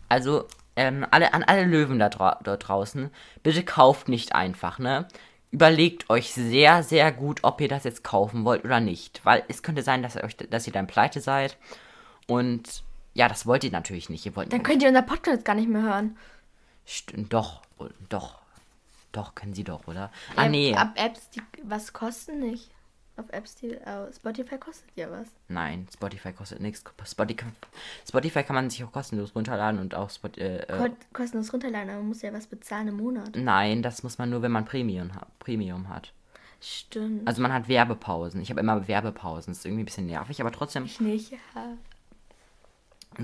Also, 0.09 0.45
ähm, 0.75 1.05
alle, 1.11 1.33
an 1.33 1.43
alle 1.43 1.65
Löwen 1.65 1.99
da 1.99 2.09
dra 2.09 2.39
draußen, 2.41 3.11
bitte 3.43 3.63
kauft 3.63 4.07
nicht 4.07 4.33
einfach, 4.33 4.79
ne? 4.79 5.07
Überlegt 5.51 6.09
euch 6.09 6.33
sehr, 6.33 6.83
sehr 6.83 7.11
gut, 7.11 7.39
ob 7.43 7.61
ihr 7.61 7.67
das 7.67 7.83
jetzt 7.83 8.03
kaufen 8.03 8.43
wollt 8.43 8.65
oder 8.65 8.79
nicht. 8.79 9.23
Weil 9.23 9.43
es 9.47 9.63
könnte 9.63 9.81
sein, 9.83 10.03
dass 10.03 10.15
ihr, 10.15 10.23
euch, 10.23 10.35
dass 10.35 10.67
ihr 10.67 10.73
dann 10.73 10.87
pleite 10.87 11.21
seid. 11.21 11.57
Und 12.27 12.83
ja, 13.17 13.27
das 13.27 13.45
wollt 13.45 13.63
ihr 13.63 13.71
natürlich 13.71 14.09
nicht. 14.09 14.25
Ihr 14.25 14.35
wollt 14.35 14.53
Dann 14.53 14.63
könnt 14.63 14.81
ihr 14.83 14.89
unser 14.89 15.01
Podcast 15.01 15.43
gar 15.43 15.55
nicht 15.55 15.67
mehr 15.69 15.81
hören. 15.81 16.15
Stimmt, 16.85 17.33
doch, 17.33 17.63
doch. 18.09 18.39
Doch, 19.11 19.33
können 19.33 19.53
sie 19.55 19.63
doch, 19.63 19.87
oder? 19.87 20.11
Ah, 20.35 20.43
Ja, 20.43 20.49
nee. 20.49 20.75
Ab 20.75 20.91
Apps, 20.95 21.29
die 21.31 21.41
was 21.63 21.93
kosten 21.93 22.39
nicht. 22.39 22.69
Auf 23.15 23.25
Apps, 23.31 23.55
die. 23.55 23.71
äh, 23.73 24.13
Spotify 24.13 24.59
kostet 24.59 24.89
ja 24.95 25.09
was. 25.09 25.27
Nein, 25.47 25.87
Spotify 25.91 26.31
kostet 26.31 26.59
nichts. 26.59 26.83
Spotify, 27.03 27.45
Spotify 28.07 28.43
kann 28.43 28.55
man 28.55 28.69
sich 28.69 28.83
auch 28.83 28.91
kostenlos 28.91 29.33
runterladen 29.33 29.79
und 29.79 29.95
auch 29.95 30.11
Spot, 30.11 30.29
äh, 30.37 30.57
äh, 30.57 30.77
Ko 30.77 30.95
kostenlos 31.13 31.51
runterladen, 31.51 31.89
aber 31.89 31.97
man 31.99 32.09
muss 32.09 32.21
ja 32.21 32.31
was 32.31 32.45
bezahlen 32.45 32.89
im 32.89 32.97
Monat. 32.97 33.31
Nein, 33.35 33.81
das 33.81 34.03
muss 34.03 34.19
man 34.19 34.29
nur, 34.29 34.43
wenn 34.43 34.51
man 34.51 34.65
Premium, 34.65 35.15
ha 35.15 35.25
Premium 35.39 35.89
hat. 35.89 36.13
Stimmt. 36.61 37.27
Also 37.27 37.41
man 37.41 37.51
hat 37.53 37.67
Werbepausen. 37.67 38.39
Ich 38.41 38.51
habe 38.51 38.59
immer 38.59 38.87
Werbepausen. 38.87 39.51
Das 39.51 39.59
ist 39.59 39.65
irgendwie 39.65 39.81
ein 39.83 39.85
bisschen 39.85 40.05
nervig, 40.05 40.39
aber 40.39 40.51
trotzdem. 40.51 40.85
ich 40.85 40.99
nicht. 40.99 41.31
Ja. 41.31 41.77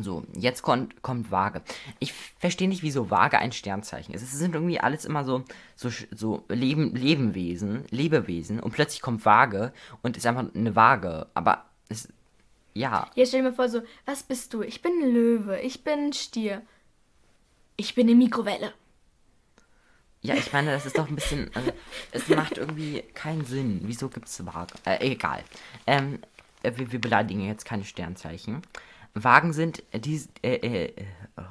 So, 0.02 0.24
jetzt 0.36 0.64
kommt, 0.64 1.02
kommt 1.04 1.30
Waage. 1.30 1.62
Ich 2.00 2.14
verstehe 2.14 2.68
nicht, 2.68 2.82
wieso 2.82 3.12
Waage 3.12 3.38
ein 3.38 3.52
Sternzeichen 3.52 4.14
ist. 4.14 4.24
Es 4.24 4.32
sind 4.32 4.56
irgendwie 4.56 4.80
alles 4.80 5.06
immer 5.06 5.24
so, 5.24 5.44
so, 5.76 5.90
so 6.12 6.44
Leben, 6.50 6.96
Lebenwesen, 6.96 7.86
Lebewesen 7.92 8.60
und 8.60 8.72
plötzlich 8.72 9.02
kommt 9.02 9.26
Waage 9.26 9.72
und 10.02 10.18
ist 10.18 10.26
einfach 10.26 10.46
eine 10.54 10.76
Waage. 10.76 11.28
Aber 11.36 11.66
es, 11.90 12.08
ja, 12.74 13.10
Jetzt 13.14 13.30
stell 13.30 13.44
dir 13.44 13.50
mal 13.50 13.56
vor, 13.56 13.70
so, 13.70 13.82
was 14.06 14.24
bist 14.24 14.54
du? 14.54 14.64
Ich 14.64 14.82
bin 14.82 14.94
ein 14.94 15.14
Löwe, 15.14 15.60
ich 15.60 15.84
bin 15.84 16.08
ein 16.08 16.14
Stier. 16.14 16.64
Ich 17.76 17.94
bin 17.94 18.08
eine 18.08 18.16
Mikrowelle. 18.16 18.74
ja, 20.22 20.36
ich 20.36 20.54
meine, 20.54 20.72
das 20.72 20.86
ist 20.86 20.98
doch 20.98 21.08
ein 21.08 21.16
bisschen, 21.16 21.52
also, 21.56 21.72
es 22.12 22.28
macht 22.30 22.58
irgendwie 22.58 23.04
keinen 23.14 23.46
Sinn. 23.46 23.82
Wieso 23.84 24.10
gibt 24.10 24.28
es 24.28 24.44
Waage? 24.46 24.74
Äh, 24.86 25.12
egal. 25.12 25.44
Ähm, 25.86 26.20
äh, 26.64 26.72
wir, 26.78 26.92
wir 26.92 27.02
beleidigen 27.02 27.46
jetzt 27.46 27.66
keine 27.66 27.84
Sternzeichen. 27.86 28.64
Wagen 29.14 29.54
sind, 29.54 29.84
dies, 29.94 30.30
äh, 30.42 30.56
äh, 30.56 30.86
äh, 30.86 31.06
oh, 31.38 31.42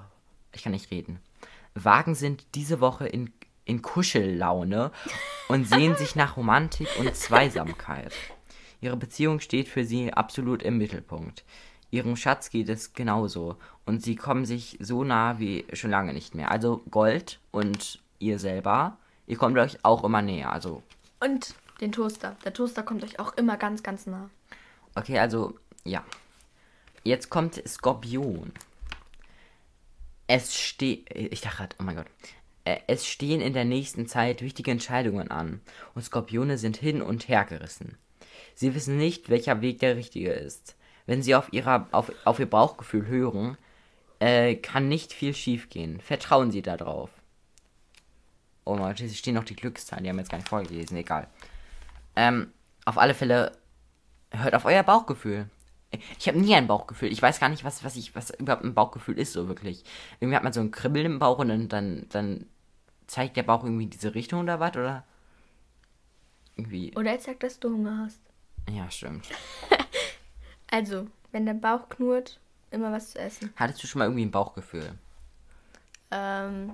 ich 0.52 0.62
kann 0.62 0.72
nicht 0.72 0.90
reden. 0.90 1.20
Wagen 1.74 2.14
sind 2.14 2.44
diese 2.54 2.80
Woche 2.80 3.06
in, 3.06 3.32
in 3.64 3.82
Kuschellaune 3.82 4.90
und 5.48 5.66
sehen 5.66 5.96
sich 5.96 6.16
nach 6.16 6.36
Romantik 6.36 6.88
und 6.98 7.14
Zweisamkeit. 7.16 8.12
Ihre 8.80 8.96
Beziehung 8.96 9.40
steht 9.40 9.68
für 9.68 9.84
sie 9.84 10.12
absolut 10.12 10.62
im 10.62 10.76
Mittelpunkt. 10.76 11.44
Ihrem 11.90 12.16
Schatz 12.16 12.50
geht 12.50 12.68
es 12.68 12.94
genauso 12.94 13.56
und 13.86 14.02
sie 14.02 14.16
kommen 14.16 14.44
sich 14.44 14.78
so 14.80 15.04
nah 15.04 15.38
wie 15.38 15.66
schon 15.72 15.90
lange 15.90 16.12
nicht 16.14 16.34
mehr. 16.34 16.50
Also 16.50 16.82
Gold 16.90 17.38
und 17.50 18.00
ihr 18.18 18.38
selber, 18.38 18.96
ihr 19.26 19.36
kommt 19.36 19.58
euch 19.58 19.84
auch 19.84 20.02
immer 20.02 20.22
näher. 20.22 20.52
Also, 20.52 20.82
Und 21.20 21.54
den 21.80 21.92
Toaster. 21.92 22.36
Der 22.44 22.52
Toaster 22.52 22.82
kommt 22.82 23.04
euch 23.04 23.18
auch 23.20 23.34
immer 23.34 23.56
ganz, 23.56 23.82
ganz 23.82 24.06
nah. 24.06 24.30
okay, 24.94 25.18
also, 25.18 25.54
ja. 25.84 26.02
Jetzt 27.04 27.30
kommt 27.30 27.62
Skorpion. 27.66 28.52
Es 30.26 30.56
steht, 30.56 31.10
ich 31.14 31.40
dachte 31.40 31.56
gerade, 31.56 31.76
oh 31.80 31.82
mein 31.82 31.96
Gott. 31.96 32.06
Äh, 32.64 32.78
Es 32.86 33.06
stehen 33.06 33.40
in 33.40 33.52
der 33.52 33.64
nächsten 33.64 34.06
Zeit 34.06 34.40
wichtige 34.40 34.70
Entscheidungen 34.70 35.30
an 35.30 35.60
und 35.94 36.02
Skorpione 36.02 36.58
sind 36.58 36.76
hin 36.76 37.02
und 37.02 37.28
her 37.28 37.44
gerissen. 37.44 37.98
Sie 38.54 38.74
wissen 38.74 38.96
nicht, 38.98 39.28
welcher 39.30 39.60
Weg 39.60 39.80
der 39.80 39.96
richtige 39.96 40.32
ist. 40.32 40.76
Wenn 41.06 41.22
sie 41.22 41.34
auf, 41.34 41.52
ihrer, 41.52 41.88
auf, 41.90 42.12
auf 42.24 42.38
ihr 42.38 42.48
Bauchgefühl 42.48 43.06
hören, 43.06 43.58
äh, 44.20 44.54
kann 44.54 44.88
nicht 44.88 45.12
viel 45.12 45.34
schiefgehen. 45.34 46.00
Vertrauen 46.00 46.52
Sie 46.52 46.62
darauf. 46.62 47.10
Oh 48.64 48.76
mein 48.76 48.90
Gott, 48.90 49.00
hier 49.00 49.08
stehen 49.08 49.34
noch 49.34 49.44
die 49.44 49.56
Glückszahlen, 49.56 50.04
die 50.04 50.10
haben 50.10 50.18
jetzt 50.18 50.30
gar 50.30 50.38
nicht 50.38 50.48
vorgelesen, 50.48 50.96
egal. 50.96 51.26
Ähm, 52.14 52.52
auf 52.84 52.98
alle 52.98 53.14
Fälle, 53.14 53.52
hört 54.30 54.54
auf 54.54 54.64
euer 54.64 54.84
Bauchgefühl. 54.84 55.48
Ich 56.18 56.28
habe 56.28 56.38
nie 56.38 56.54
ein 56.54 56.66
Bauchgefühl. 56.66 57.12
Ich 57.12 57.20
weiß 57.20 57.40
gar 57.40 57.48
nicht, 57.48 57.64
was, 57.64 57.84
was 57.84 57.96
ich, 57.96 58.14
was 58.14 58.30
überhaupt 58.30 58.64
ein 58.64 58.74
Bauchgefühl 58.74 59.18
ist, 59.18 59.32
so 59.32 59.48
wirklich. 59.48 59.84
Irgendwie 60.20 60.36
hat 60.36 60.44
man 60.44 60.52
so 60.52 60.60
ein 60.60 60.70
Kribbeln 60.70 61.06
im 61.06 61.18
Bauch 61.18 61.38
und 61.38 61.48
dann, 61.48 61.68
dann, 61.68 62.06
dann 62.10 62.46
zeigt 63.06 63.36
der 63.36 63.42
Bauch 63.42 63.64
irgendwie 63.64 63.86
diese 63.86 64.14
Richtung 64.14 64.40
oder 64.40 64.60
was, 64.60 64.76
oder? 64.76 65.04
Irgendwie. 66.56 66.96
Oder 66.96 67.12
jetzt 67.12 67.26
sagt, 67.26 67.42
dass 67.42 67.60
du 67.60 67.70
Hunger 67.70 68.04
hast. 68.04 68.20
Ja, 68.70 68.90
stimmt. 68.90 69.26
Also, 70.74 71.06
wenn 71.32 71.44
der 71.44 71.52
Bauch 71.52 71.90
knurrt, 71.90 72.40
immer 72.70 72.90
was 72.92 73.10
zu 73.10 73.18
essen. 73.18 73.52
Hattest 73.56 73.82
du 73.82 73.86
schon 73.86 73.98
mal 73.98 74.06
irgendwie 74.06 74.24
ein 74.24 74.30
Bauchgefühl? 74.30 74.94
Ähm, 76.10 76.72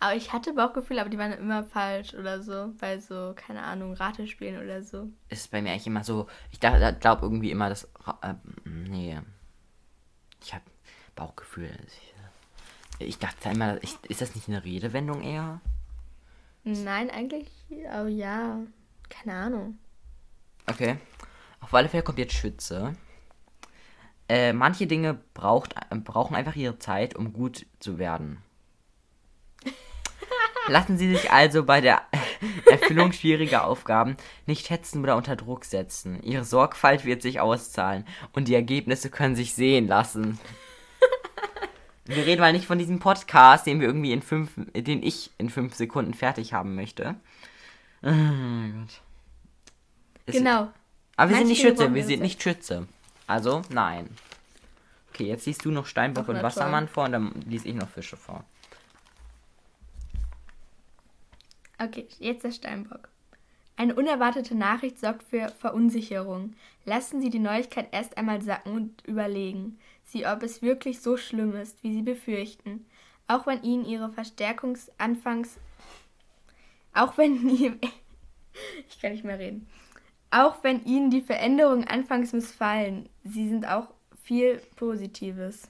aber 0.00 0.14
ich 0.14 0.32
hatte 0.32 0.52
Bauchgefühle, 0.52 1.00
aber 1.00 1.10
die 1.10 1.18
waren 1.18 1.32
immer 1.32 1.64
falsch 1.64 2.14
oder 2.14 2.42
so. 2.42 2.72
Bei 2.78 2.98
so, 2.98 3.34
keine 3.34 3.62
Ahnung, 3.62 3.94
Ratespielen 3.94 4.62
oder 4.62 4.82
so. 4.82 5.08
Ist 5.28 5.50
bei 5.50 5.60
mir 5.60 5.72
eigentlich 5.72 5.88
immer 5.88 6.04
so. 6.04 6.28
Ich 6.52 6.60
glaube 6.60 7.18
irgendwie 7.22 7.50
immer, 7.50 7.68
dass. 7.68 7.84
Äh, 8.22 8.34
nee. 8.64 9.18
Ich 10.42 10.54
habe 10.54 10.64
Bauchgefühl. 11.16 11.76
Ich, 13.00 13.18
dachte 13.18 13.48
immer, 13.48 13.82
ich, 13.82 13.96
ist 14.08 14.20
das 14.20 14.34
nicht 14.34 14.48
eine 14.48 14.64
Redewendung 14.64 15.22
eher? 15.22 15.60
Nein, 16.64 17.10
eigentlich, 17.10 17.48
oh 17.70 18.06
ja, 18.06 18.58
keine 19.08 19.34
Ahnung. 19.34 19.78
Okay. 20.66 20.98
Auf 21.60 21.74
alle 21.74 21.88
Fälle 21.88 22.02
kommt 22.02 22.18
jetzt 22.18 22.34
Schütze. 22.34 22.94
Äh, 24.28 24.52
manche 24.52 24.86
Dinge 24.86 25.18
braucht, 25.34 25.74
brauchen 26.04 26.36
einfach 26.36 26.54
ihre 26.54 26.78
Zeit, 26.78 27.16
um 27.16 27.32
gut 27.32 27.66
zu 27.80 27.98
werden. 27.98 28.42
Lassen 30.68 30.98
Sie 30.98 31.08
sich 31.14 31.30
also 31.32 31.64
bei 31.64 31.80
der 31.80 32.02
Erfüllung 32.70 33.12
schwieriger 33.12 33.64
Aufgaben 33.64 34.16
nicht 34.46 34.70
hetzen 34.70 35.02
oder 35.02 35.16
unter 35.16 35.36
Druck 35.36 35.64
setzen. 35.64 36.22
Ihre 36.22 36.44
Sorgfalt 36.44 37.04
wird 37.04 37.22
sich 37.22 37.40
auszahlen 37.40 38.04
und 38.32 38.48
die 38.48 38.54
Ergebnisse 38.54 39.10
können 39.10 39.36
sich 39.36 39.54
sehen 39.54 39.86
lassen. 39.88 40.38
Wir 42.04 42.24
reden 42.24 42.40
mal 42.40 42.52
nicht 42.54 42.66
von 42.66 42.78
diesem 42.78 43.00
Podcast, 43.00 43.66
den 43.66 43.80
wir 43.80 43.86
irgendwie 43.86 44.12
in 44.12 44.22
fünf, 44.22 44.52
den 44.74 45.02
ich 45.02 45.30
in 45.36 45.50
fünf 45.50 45.74
Sekunden 45.74 46.14
fertig 46.14 46.54
haben 46.54 46.74
möchte. 46.74 47.16
Oh 48.02 48.06
Gott. 48.08 49.02
Ist- 50.24 50.38
Genau. 50.38 50.68
aber 51.16 51.28
wir 51.30 51.36
sind 51.36 51.46
Manche 51.46 51.46
nicht 51.48 51.62
Dinge 51.62 51.70
Schütze, 51.76 51.94
wir 51.94 52.04
sind 52.06 52.22
nicht 52.22 52.42
Schütze. 52.42 52.88
Also, 53.26 53.60
nein. 53.68 54.08
Okay, 55.12 55.24
jetzt 55.26 55.44
liest 55.44 55.66
du 55.66 55.70
noch 55.70 55.84
Steinbock 55.84 56.28
und 56.28 56.42
Wassermann 56.42 56.88
vor 56.88 57.04
und 57.04 57.12
dann 57.12 57.32
lese 57.46 57.68
ich 57.68 57.74
noch 57.74 57.88
Fische 57.90 58.16
vor. 58.16 58.42
Okay, 61.80 62.08
jetzt 62.18 62.44
der 62.44 62.50
Steinbock. 62.50 63.08
Eine 63.76 63.94
unerwartete 63.94 64.56
Nachricht 64.56 64.98
sorgt 64.98 65.22
für 65.22 65.50
Verunsicherung. 65.50 66.54
Lassen 66.84 67.20
Sie 67.20 67.30
die 67.30 67.38
Neuigkeit 67.38 67.88
erst 67.92 68.18
einmal 68.18 68.42
sacken 68.42 68.72
und 68.72 69.06
überlegen 69.06 69.78
Sie, 70.02 70.26
ob 70.26 70.42
es 70.42 70.62
wirklich 70.62 71.00
so 71.00 71.16
schlimm 71.16 71.54
ist, 71.54 71.84
wie 71.84 71.92
Sie 71.92 72.02
befürchten. 72.02 72.86
Auch 73.28 73.46
wenn 73.46 73.62
Ihnen 73.62 73.84
Ihre 73.84 74.10
Verstärkungsanfangs... 74.10 75.58
Auch 76.94 77.16
wenn... 77.18 77.48
ich 78.88 79.00
kann 79.00 79.12
nicht 79.12 79.24
mehr 79.24 79.38
reden. 79.38 79.68
Auch 80.32 80.64
wenn 80.64 80.84
Ihnen 80.84 81.10
die 81.10 81.22
Veränderungen 81.22 81.86
anfangs 81.86 82.32
missfallen, 82.32 83.08
Sie 83.22 83.48
sind 83.48 83.68
auch 83.68 83.88
viel 84.24 84.60
Positives. 84.74 85.68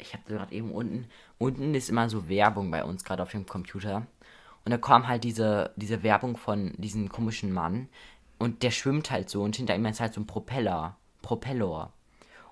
Ich 0.00 0.12
habe 0.14 0.24
gerade 0.26 0.54
eben 0.54 0.72
unten, 0.72 1.06
unten 1.38 1.74
ist 1.74 1.90
immer 1.90 2.08
so 2.08 2.28
Werbung 2.28 2.70
bei 2.70 2.84
uns, 2.84 3.04
gerade 3.04 3.22
auf 3.22 3.30
dem 3.30 3.46
Computer. 3.46 4.06
Und 4.64 4.70
da 4.70 4.78
kam 4.78 5.08
halt 5.08 5.24
diese, 5.24 5.72
diese 5.76 6.02
Werbung 6.02 6.36
von 6.36 6.72
diesem 6.76 7.08
komischen 7.08 7.52
Mann. 7.52 7.88
Und 8.38 8.62
der 8.62 8.70
schwimmt 8.70 9.10
halt 9.10 9.28
so 9.28 9.42
und 9.42 9.56
hinter 9.56 9.74
ihm 9.74 9.84
ist 9.86 10.00
halt 10.00 10.14
so 10.14 10.20
ein 10.20 10.26
Propeller. 10.26 10.96
Propeller. 11.22 11.92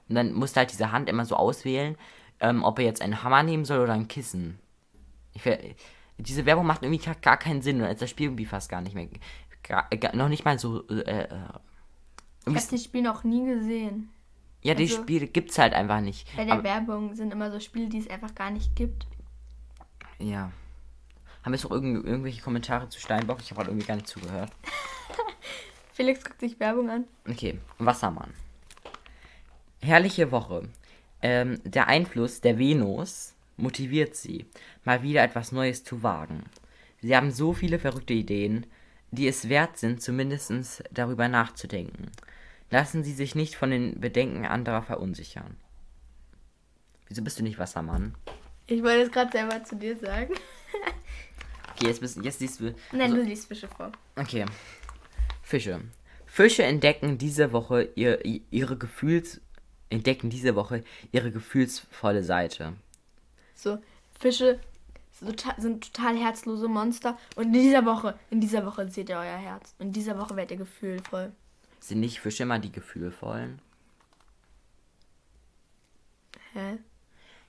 Und 0.09 0.14
dann 0.14 0.33
musste 0.33 0.61
halt 0.61 0.73
diese 0.73 0.93
Hand 0.93 1.09
immer 1.09 1.25
so 1.25 1.37
auswählen, 1.37 1.97
ähm, 2.40 2.64
ob 2.64 2.78
er 2.78 2.85
jetzt 2.85 3.02
einen 3.02 3.23
Hammer 3.23 3.43
nehmen 3.43 3.64
soll 3.64 3.81
oder 3.81 3.93
ein 3.93 4.09
Kissen. 4.09 4.59
Ich, 5.35 5.43
diese 6.19 6.47
Werbung 6.47 6.67
macht 6.67 6.83
irgendwie 6.83 7.05
gar, 7.05 7.14
gar 7.14 7.37
keinen 7.37 7.62
Sinn 7.62 7.81
und 7.81 7.87
als 7.87 8.00
das 8.00 8.11
Spiel 8.11 8.26
irgendwie 8.26 8.47
fast 8.47 8.69
gar 8.69 8.81
nicht 8.81 8.95
mehr. 8.95 9.09
Gar, 9.62 9.88
gar, 9.90 10.17
noch 10.17 10.28
nicht 10.28 10.45
mal 10.45 10.59
so. 10.59 10.87
Äh, 10.88 11.00
äh, 11.00 11.28
Ich 12.47 12.55
habe 12.55 12.67
das 12.71 12.85
Spiel 12.85 13.02
noch 13.02 13.25
nie 13.25 13.45
gesehen. 13.47 14.11
Ja, 14.62 14.74
die 14.74 14.84
also- 14.84 15.02
Spiele 15.02 15.26
gibt's 15.26 15.58
halt 15.58 15.72
einfach 15.74 16.00
nicht. 16.00 16.26
Bei 16.36 16.44
der 16.44 16.54
Aber- 16.54 16.64
Werbung 16.64 17.14
sind 17.14 17.32
immer 17.32 17.50
so 17.50 17.60
Spiele, 17.60 17.88
die 17.88 17.98
es 17.98 18.08
einfach 18.10 18.34
gar 18.34 18.50
nicht 18.50 18.74
gibt. 18.76 19.06
Ja. 20.18 20.50
Haben 21.42 21.52
wir 21.52 21.56
jetzt 21.56 21.64
noch 21.64 21.70
irgend, 21.70 22.04
irgendwelche 22.04 22.42
Kommentare 22.42 22.88
zu 22.88 23.00
Steinbock? 23.00 23.38
Ich 23.40 23.50
habe 23.50 23.58
halt 23.60 23.68
irgendwie 23.68 23.86
gar 23.86 23.94
nicht 23.94 24.08
zugehört. 24.08 24.50
Felix 25.92 26.24
guckt 26.24 26.40
sich 26.40 26.58
Werbung 26.60 26.90
an. 26.90 27.04
Okay, 27.28 27.58
Wassermann. 27.78 28.32
Herrliche 29.80 30.30
Woche. 30.32 30.68
Ähm, 31.22 31.60
der 31.64 31.88
Einfluss 31.88 32.40
der 32.40 32.58
Venus 32.58 33.34
motiviert 33.56 34.14
sie, 34.14 34.46
mal 34.84 35.02
wieder 35.02 35.22
etwas 35.24 35.50
Neues 35.52 35.82
zu 35.84 36.02
wagen. 36.02 36.44
Sie 37.00 37.16
haben 37.16 37.30
so 37.30 37.52
viele 37.54 37.78
verrückte 37.78 38.12
Ideen, 38.14 38.66
die 39.10 39.26
es 39.26 39.48
wert 39.48 39.78
sind, 39.78 40.02
zumindest 40.02 40.84
darüber 40.92 41.28
nachzudenken. 41.28 42.10
Lassen 42.70 43.02
Sie 43.02 43.12
sich 43.12 43.34
nicht 43.34 43.54
von 43.54 43.70
den 43.70 44.00
Bedenken 44.00 44.44
anderer 44.44 44.82
verunsichern. 44.82 45.56
Wieso 47.08 47.22
bist 47.22 47.38
du 47.38 47.42
nicht 47.42 47.58
Wassermann? 47.58 48.14
Ich 48.66 48.82
wollte 48.82 49.02
es 49.02 49.10
gerade 49.10 49.32
selber 49.32 49.64
zu 49.64 49.76
dir 49.76 49.96
sagen. 49.96 50.34
Okay, 51.75 51.87
jetzt, 51.87 52.00
bist, 52.00 52.18
jetzt 52.25 52.40
liest 52.40 52.58
du. 52.58 52.75
Nein, 52.90 53.14
du 53.14 53.22
liest 53.22 53.46
Fische 53.46 53.68
vor. 53.68 53.92
Okay. 54.16 54.44
Fische. 55.42 55.80
Fische 56.26 56.64
entdecken 56.64 57.18
diese 57.18 57.52
Woche 57.52 57.90
ihr, 57.94 58.18
ihre 58.25 58.76
Gefühls 58.76 59.40
entdecken 59.88 60.28
diese 60.28 60.56
Woche 60.56 60.82
ihre 61.12 61.30
gefühlsvolle 61.30 62.25
Seite. 62.25 62.72
So, 63.54 63.78
Fische 64.18 64.58
sind 65.56 65.92
total 65.92 66.16
herzlose 66.16 66.68
Monster 66.68 67.16
und 67.37 67.46
in 67.46 67.52
dieser 67.52 67.84
Woche, 67.84 68.18
in 68.30 68.40
dieser 68.40 68.66
Woche 68.66 68.88
seht 68.88 69.08
ihr 69.08 69.16
euer 69.16 69.37
Herz. 69.37 69.75
In 69.78 69.92
dieser 69.92 70.18
Woche 70.18 70.37
werdet 70.37 70.52
ihr 70.52 70.56
gefühlvoll. 70.58 71.32
Sind 71.80 72.00
nicht 72.00 72.20
Fische 72.20 72.42
immer 72.42 72.58
die 72.58 72.73
gefühlvollen? 72.73 73.61
Hä? 76.52 76.78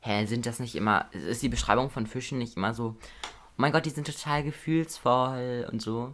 Hä, 0.02 0.26
sind 0.26 0.46
das 0.46 0.60
nicht 0.60 0.76
immer. 0.76 1.10
Ist 1.14 1.42
die 1.42 1.50
Beschreibung 1.50 1.90
von 1.90 2.08
Fischen 2.08 2.38
nicht 2.38 2.56
immer 2.56 2.74
so. 2.74 2.96
Oh 3.24 3.28
mein 3.58 3.72
Gott, 3.72 3.86
die 3.86 3.90
sind 3.90 4.08
total 4.08 4.44
gefühlsvoll 4.44 5.68
und 5.72 5.82
so? 5.82 6.14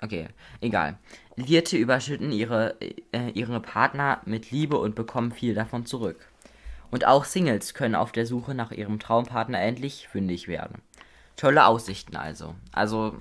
Okay, 0.00 0.28
egal. 0.60 0.98
Lierte 1.36 1.76
überschütten 1.76 2.32
ihre, 2.32 2.76
äh, 3.12 3.30
ihre 3.30 3.60
Partner 3.60 4.20
mit 4.24 4.50
Liebe 4.50 4.76
und 4.78 4.94
bekommen 4.94 5.32
viel 5.32 5.54
davon 5.54 5.86
zurück. 5.86 6.28
Und 6.90 7.06
auch 7.06 7.24
Singles 7.24 7.74
können 7.74 7.94
auf 7.94 8.12
der 8.12 8.26
Suche 8.26 8.54
nach 8.54 8.70
ihrem 8.70 8.98
Traumpartner 8.98 9.60
endlich 9.60 10.08
fündig 10.08 10.46
werden. 10.46 10.82
Tolle 11.36 11.66
Aussichten 11.66 12.16
also. 12.16 12.54
Also, 12.72 13.16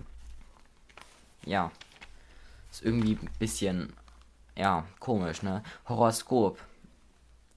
ja. 1.45 1.71
Ist 2.73 2.83
irgendwie 2.83 3.19
ein 3.21 3.29
bisschen, 3.37 3.93
ja, 4.57 4.83
komisch, 4.99 5.43
ne? 5.43 5.61
Horoskop. 5.87 6.57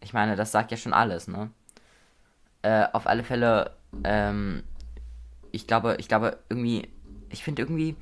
Ich 0.02 0.12
meine, 0.12 0.36
das 0.36 0.52
sagt 0.52 0.70
ja 0.70 0.76
schon 0.76 0.92
alles, 0.92 1.26
ne? 1.26 1.50
Äh, 2.60 2.84
auf 2.92 3.06
alle 3.06 3.24
Fälle, 3.24 3.70
ähm, 4.04 4.62
ich 5.52 5.66
glaube, 5.66 5.96
ich 6.00 6.08
glaube 6.08 6.38
irgendwie, 6.50 6.90
ich 7.30 7.42
finde 7.42 7.62
irgendwie, 7.62 7.96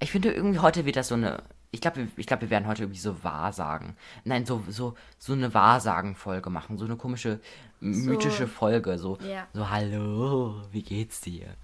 ich 0.00 0.10
finde 0.10 0.32
irgendwie 0.32 0.58
heute 0.58 0.84
wird 0.86 0.96
das 0.96 1.06
so 1.06 1.14
eine, 1.14 1.44
ich 1.70 1.80
glaube, 1.80 2.08
ich 2.16 2.26
glaube, 2.26 2.42
wir 2.42 2.50
werden 2.50 2.66
heute 2.66 2.82
irgendwie 2.82 2.98
so 2.98 3.22
Wahrsagen, 3.22 3.96
nein, 4.24 4.44
so, 4.44 4.64
so, 4.68 4.94
so 5.20 5.34
eine 5.34 5.54
Wahrsagen-Folge 5.54 6.50
machen, 6.50 6.78
so 6.78 6.84
eine 6.84 6.96
komische, 6.96 7.38
mythische 7.78 8.46
so, 8.48 8.52
Folge, 8.52 8.98
so, 8.98 9.18
ja. 9.18 9.46
so, 9.52 9.70
hallo, 9.70 10.62
wie 10.72 10.82
geht's 10.82 11.20
dir? 11.20 11.54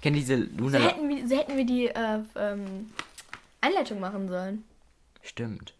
Kennt 0.00 0.14
diese 0.14 0.36
Luna? 0.36 0.78
So 0.78 0.84
hätten 0.84 1.08
wir, 1.08 1.28
so 1.28 1.36
hätten 1.36 1.56
wir 1.56 1.66
die 1.66 1.88
äh, 1.88 2.20
ähm, 2.36 2.90
Einleitung 3.66 4.00
machen 4.00 4.28
sollen. 4.28 4.64
Stimmt. 5.22 5.74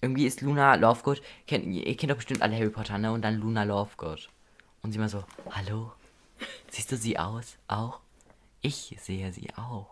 Irgendwie 0.00 0.26
ist 0.26 0.40
Luna 0.40 0.76
Lovegood, 0.76 1.20
kennt, 1.46 1.66
ihr 1.66 1.96
kennt 1.96 2.10
doch 2.10 2.16
bestimmt 2.16 2.42
alle 2.42 2.56
Harry 2.56 2.70
Potter, 2.70 2.96
ne? 2.96 3.12
Und 3.12 3.22
dann 3.22 3.38
Luna 3.38 3.64
Lovegood. 3.64 4.30
Und 4.82 4.92
sie 4.92 4.98
mal 4.98 5.08
so, 5.08 5.24
hallo, 5.50 5.92
siehst 6.70 6.90
du 6.92 6.96
sie 6.96 7.18
aus? 7.18 7.56
Auch? 7.68 8.00
Ich 8.62 8.96
sehe 9.00 9.32
sie 9.32 9.48
auch. 9.56 9.88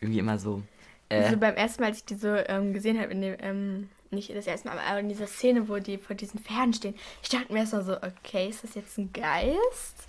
Irgendwie 0.00 0.20
immer 0.20 0.38
so. 0.38 0.62
Äh, 1.08 1.24
also 1.24 1.38
beim 1.38 1.56
ersten 1.56 1.82
Mal, 1.82 1.88
als 1.88 1.98
ich 1.98 2.04
die 2.04 2.14
so 2.14 2.28
ähm, 2.28 2.72
gesehen 2.72 3.00
habe, 3.00 3.10
in 3.10 3.20
dem, 3.22 3.36
ähm, 3.40 3.88
nicht 4.10 4.34
das 4.34 4.46
erste 4.46 4.68
Mal, 4.68 4.78
aber 4.78 5.00
in 5.00 5.08
dieser 5.08 5.26
Szene, 5.26 5.68
wo 5.68 5.78
die 5.78 5.98
vor 5.98 6.14
diesen 6.14 6.40
Pferden 6.40 6.72
stehen, 6.72 6.94
ich 7.22 7.30
dachte 7.30 7.52
mir 7.52 7.60
erstmal 7.60 7.84
so, 7.84 7.96
okay, 7.96 8.48
ist 8.48 8.62
das 8.62 8.74
jetzt 8.74 8.96
ein 8.98 9.12
Geist? 9.12 10.06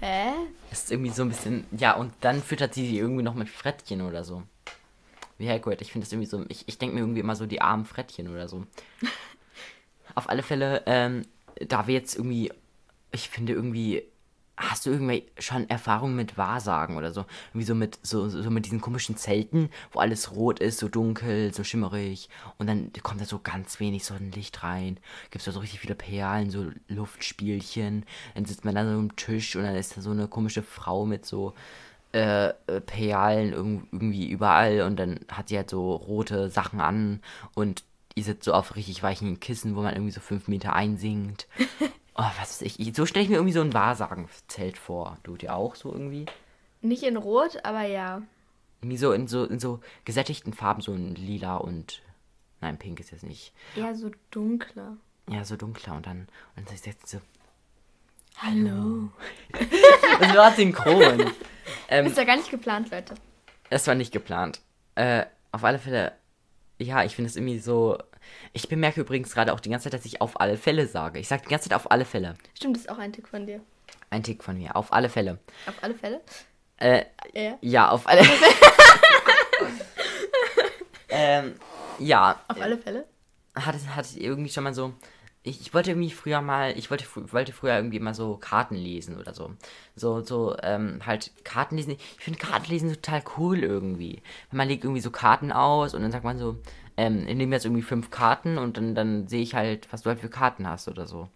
Hä? 0.00 0.32
Ist 0.70 0.90
irgendwie 0.90 1.10
so 1.10 1.22
ein 1.22 1.28
bisschen, 1.28 1.66
ja, 1.72 1.94
und 1.94 2.12
dann 2.22 2.42
füttert 2.42 2.74
sie 2.74 2.86
sie 2.86 2.98
irgendwie 2.98 3.22
noch 3.22 3.34
mit 3.34 3.48
Frettchen 3.50 4.00
oder 4.00 4.24
so 4.24 4.42
wie 5.40 5.48
Hagrid. 5.48 5.80
Ich 5.82 5.90
finde 5.90 6.04
das 6.04 6.12
irgendwie 6.12 6.28
so, 6.28 6.44
ich, 6.48 6.68
ich 6.68 6.78
denke 6.78 6.94
mir 6.94 7.00
irgendwie 7.00 7.20
immer 7.20 7.34
so 7.34 7.46
die 7.46 7.60
armen 7.60 7.84
Frettchen 7.84 8.28
oder 8.28 8.48
so. 8.48 8.66
Auf 10.14 10.28
alle 10.28 10.42
Fälle, 10.42 10.82
ähm, 10.86 11.22
da 11.66 11.86
wir 11.86 11.94
jetzt 11.94 12.16
irgendwie, 12.16 12.52
ich 13.10 13.28
finde 13.28 13.52
irgendwie, 13.54 14.04
hast 14.56 14.84
du 14.84 14.90
irgendwie 14.90 15.26
schon 15.38 15.68
Erfahrung 15.70 16.14
mit 16.14 16.36
Wahrsagen 16.36 16.96
oder 16.96 17.12
so? 17.12 17.24
Irgendwie 17.50 17.66
so 17.66 17.74
mit, 17.74 17.98
so, 18.02 18.28
so 18.28 18.50
mit 18.50 18.66
diesen 18.66 18.80
komischen 18.80 19.16
Zelten, 19.16 19.70
wo 19.92 20.00
alles 20.00 20.32
rot 20.32 20.60
ist, 20.60 20.78
so 20.78 20.88
dunkel, 20.88 21.54
so 21.54 21.64
schimmerig. 21.64 22.28
Und 22.58 22.66
dann 22.66 22.92
kommt 23.02 23.20
da 23.20 23.24
so 23.24 23.40
ganz 23.42 23.80
wenig 23.80 24.04
Sonnenlicht 24.04 24.62
rein. 24.62 24.98
Gibt 25.30 25.36
es 25.36 25.44
da 25.44 25.52
so 25.52 25.60
richtig 25.60 25.80
viele 25.80 25.94
Perlen, 25.94 26.50
so 26.50 26.70
Luftspielchen. 26.88 28.04
Dann 28.34 28.44
sitzt 28.44 28.64
man 28.64 28.74
da 28.74 28.84
so 28.84 28.90
am 28.90 29.16
Tisch 29.16 29.56
und 29.56 29.62
dann 29.62 29.76
ist 29.76 29.96
da 29.96 30.02
so 30.02 30.10
eine 30.10 30.28
komische 30.28 30.62
Frau 30.62 31.06
mit 31.06 31.24
so 31.24 31.54
äh, 32.12 32.48
äh, 32.48 32.80
Perlen 32.80 33.52
irgendwie 33.52 34.28
überall 34.28 34.82
und 34.82 34.96
dann 34.96 35.20
hat 35.28 35.48
sie 35.48 35.56
halt 35.56 35.70
so 35.70 35.94
rote 35.94 36.48
Sachen 36.50 36.80
an 36.80 37.20
und 37.54 37.84
die 38.16 38.22
sitzt 38.22 38.44
so 38.44 38.52
auf 38.52 38.76
richtig 38.76 39.02
weichen 39.02 39.38
Kissen, 39.40 39.76
wo 39.76 39.82
man 39.82 39.94
irgendwie 39.94 40.12
so 40.12 40.20
fünf 40.20 40.48
Meter 40.48 40.74
einsinkt. 40.74 41.48
Oh, 42.16 42.30
was 42.38 42.60
weiß 42.60 42.62
ich. 42.62 42.94
So 42.94 43.06
stelle 43.06 43.22
ich 43.22 43.30
mir 43.30 43.36
irgendwie 43.36 43.54
so 43.54 43.62
ein 43.62 43.72
Wahrsagenzelt 43.72 44.76
vor. 44.76 45.16
Du 45.22 45.38
dir 45.38 45.54
auch 45.54 45.74
so 45.74 45.90
irgendwie? 45.90 46.26
Nicht 46.82 47.02
in 47.02 47.16
Rot, 47.16 47.64
aber 47.64 47.84
ja. 47.84 48.20
Irgendwie 48.82 48.98
so 48.98 49.12
in 49.12 49.26
so, 49.26 49.44
in 49.44 49.58
so 49.58 49.80
gesättigten 50.04 50.52
Farben, 50.52 50.82
so 50.82 50.92
ein 50.92 51.14
Lila 51.14 51.56
und. 51.56 52.02
Nein, 52.60 52.76
pink 52.76 53.00
ist 53.00 53.10
jetzt 53.10 53.22
nicht. 53.22 53.54
Eher 53.74 53.94
so 53.94 54.10
dunkler. 54.30 54.98
Ja, 55.30 55.44
so 55.44 55.56
dunkler 55.56 55.96
und 55.96 56.06
dann. 56.06 56.28
Und 56.56 56.68
dann 56.68 56.76
sagt 56.76 57.06
sie 57.06 57.16
so. 57.16 57.22
Hallo. 58.38 59.10
das 60.20 60.34
war 60.36 60.52
synchron. 60.52 61.30
Ähm, 61.88 62.06
ist 62.06 62.16
ja 62.16 62.24
gar 62.24 62.36
nicht 62.36 62.50
geplant, 62.50 62.90
Leute. 62.90 63.14
Es 63.68 63.86
war 63.86 63.94
nicht 63.94 64.12
geplant. 64.12 64.60
Äh, 64.94 65.26
auf 65.52 65.64
alle 65.64 65.78
Fälle, 65.78 66.12
ja, 66.78 67.04
ich 67.04 67.14
finde 67.14 67.28
es 67.30 67.36
irgendwie 67.36 67.58
so. 67.58 67.98
Ich 68.52 68.68
bemerke 68.68 69.00
übrigens 69.00 69.32
gerade 69.34 69.52
auch 69.52 69.60
die 69.60 69.70
ganze 69.70 69.84
Zeit, 69.84 69.94
dass 69.98 70.04
ich 70.04 70.20
auf 70.20 70.40
alle 70.40 70.56
Fälle 70.56 70.86
sage. 70.86 71.18
Ich 71.18 71.28
sage 71.28 71.42
die 71.42 71.48
ganze 71.48 71.68
Zeit 71.68 71.76
auf 71.76 71.90
alle 71.90 72.04
Fälle. 72.04 72.34
Stimmt, 72.54 72.76
das 72.76 72.82
ist 72.84 72.90
auch 72.90 72.98
ein 72.98 73.12
Tick 73.12 73.28
von 73.28 73.46
dir. 73.46 73.60
Ein 74.10 74.22
Tick 74.22 74.42
von 74.42 74.56
mir, 74.56 74.74
auf 74.76 74.92
alle 74.92 75.08
Fälle. 75.08 75.38
Auf 75.66 75.74
alle 75.82 75.94
Fälle? 75.94 76.20
Äh, 76.76 77.04
ja. 77.34 77.58
ja, 77.60 77.88
auf 77.90 78.06
alle 78.08 78.24
Fälle. 78.24 78.52
ähm, 81.08 81.54
ja. 81.98 82.40
Auf 82.48 82.60
alle 82.60 82.78
Fälle? 82.78 83.06
Hatte, 83.54 83.78
hatte 83.94 84.18
irgendwie 84.18 84.50
schon 84.50 84.64
mal 84.64 84.74
so 84.74 84.94
ich, 85.42 85.60
ich 85.60 85.72
wollte 85.72 85.92
irgendwie 85.92 86.10
früher 86.10 86.42
mal, 86.42 86.76
ich 86.76 86.90
wollte, 86.90 87.06
wollte 87.32 87.52
früher 87.52 87.74
irgendwie 87.74 87.98
mal 87.98 88.14
so 88.14 88.36
Karten 88.36 88.74
lesen 88.74 89.18
oder 89.18 89.32
so. 89.32 89.52
So, 89.96 90.20
so, 90.20 90.56
ähm, 90.62 91.00
halt 91.06 91.32
Karten 91.44 91.76
lesen. 91.76 91.92
Ich 91.92 92.24
finde 92.24 92.38
Karten 92.38 92.70
lesen 92.70 92.92
total 92.92 93.22
cool 93.38 93.60
irgendwie. 93.60 94.22
Man 94.50 94.68
legt 94.68 94.84
irgendwie 94.84 95.00
so 95.00 95.10
Karten 95.10 95.50
aus 95.50 95.94
und 95.94 96.02
dann 96.02 96.12
sagt 96.12 96.24
man 96.24 96.38
so, 96.38 96.58
ähm, 96.96 97.26
ich 97.26 97.36
nehme 97.36 97.54
jetzt 97.54 97.64
irgendwie 97.64 97.82
fünf 97.82 98.10
Karten 98.10 98.58
und 98.58 98.76
dann, 98.76 98.94
dann 98.94 99.28
sehe 99.28 99.42
ich 99.42 99.54
halt, 99.54 99.90
was 99.92 100.02
du 100.02 100.10
halt 100.10 100.20
für 100.20 100.28
Karten 100.28 100.68
hast 100.68 100.88
oder 100.88 101.06
so. 101.06 101.28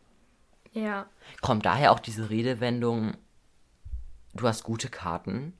Ja. 0.72 1.06
Kommt 1.40 1.64
daher 1.64 1.92
auch 1.92 2.00
diese 2.00 2.28
Redewendung, 2.28 3.14
du 4.34 4.46
hast 4.46 4.64
gute 4.64 4.90
Karten? 4.90 5.54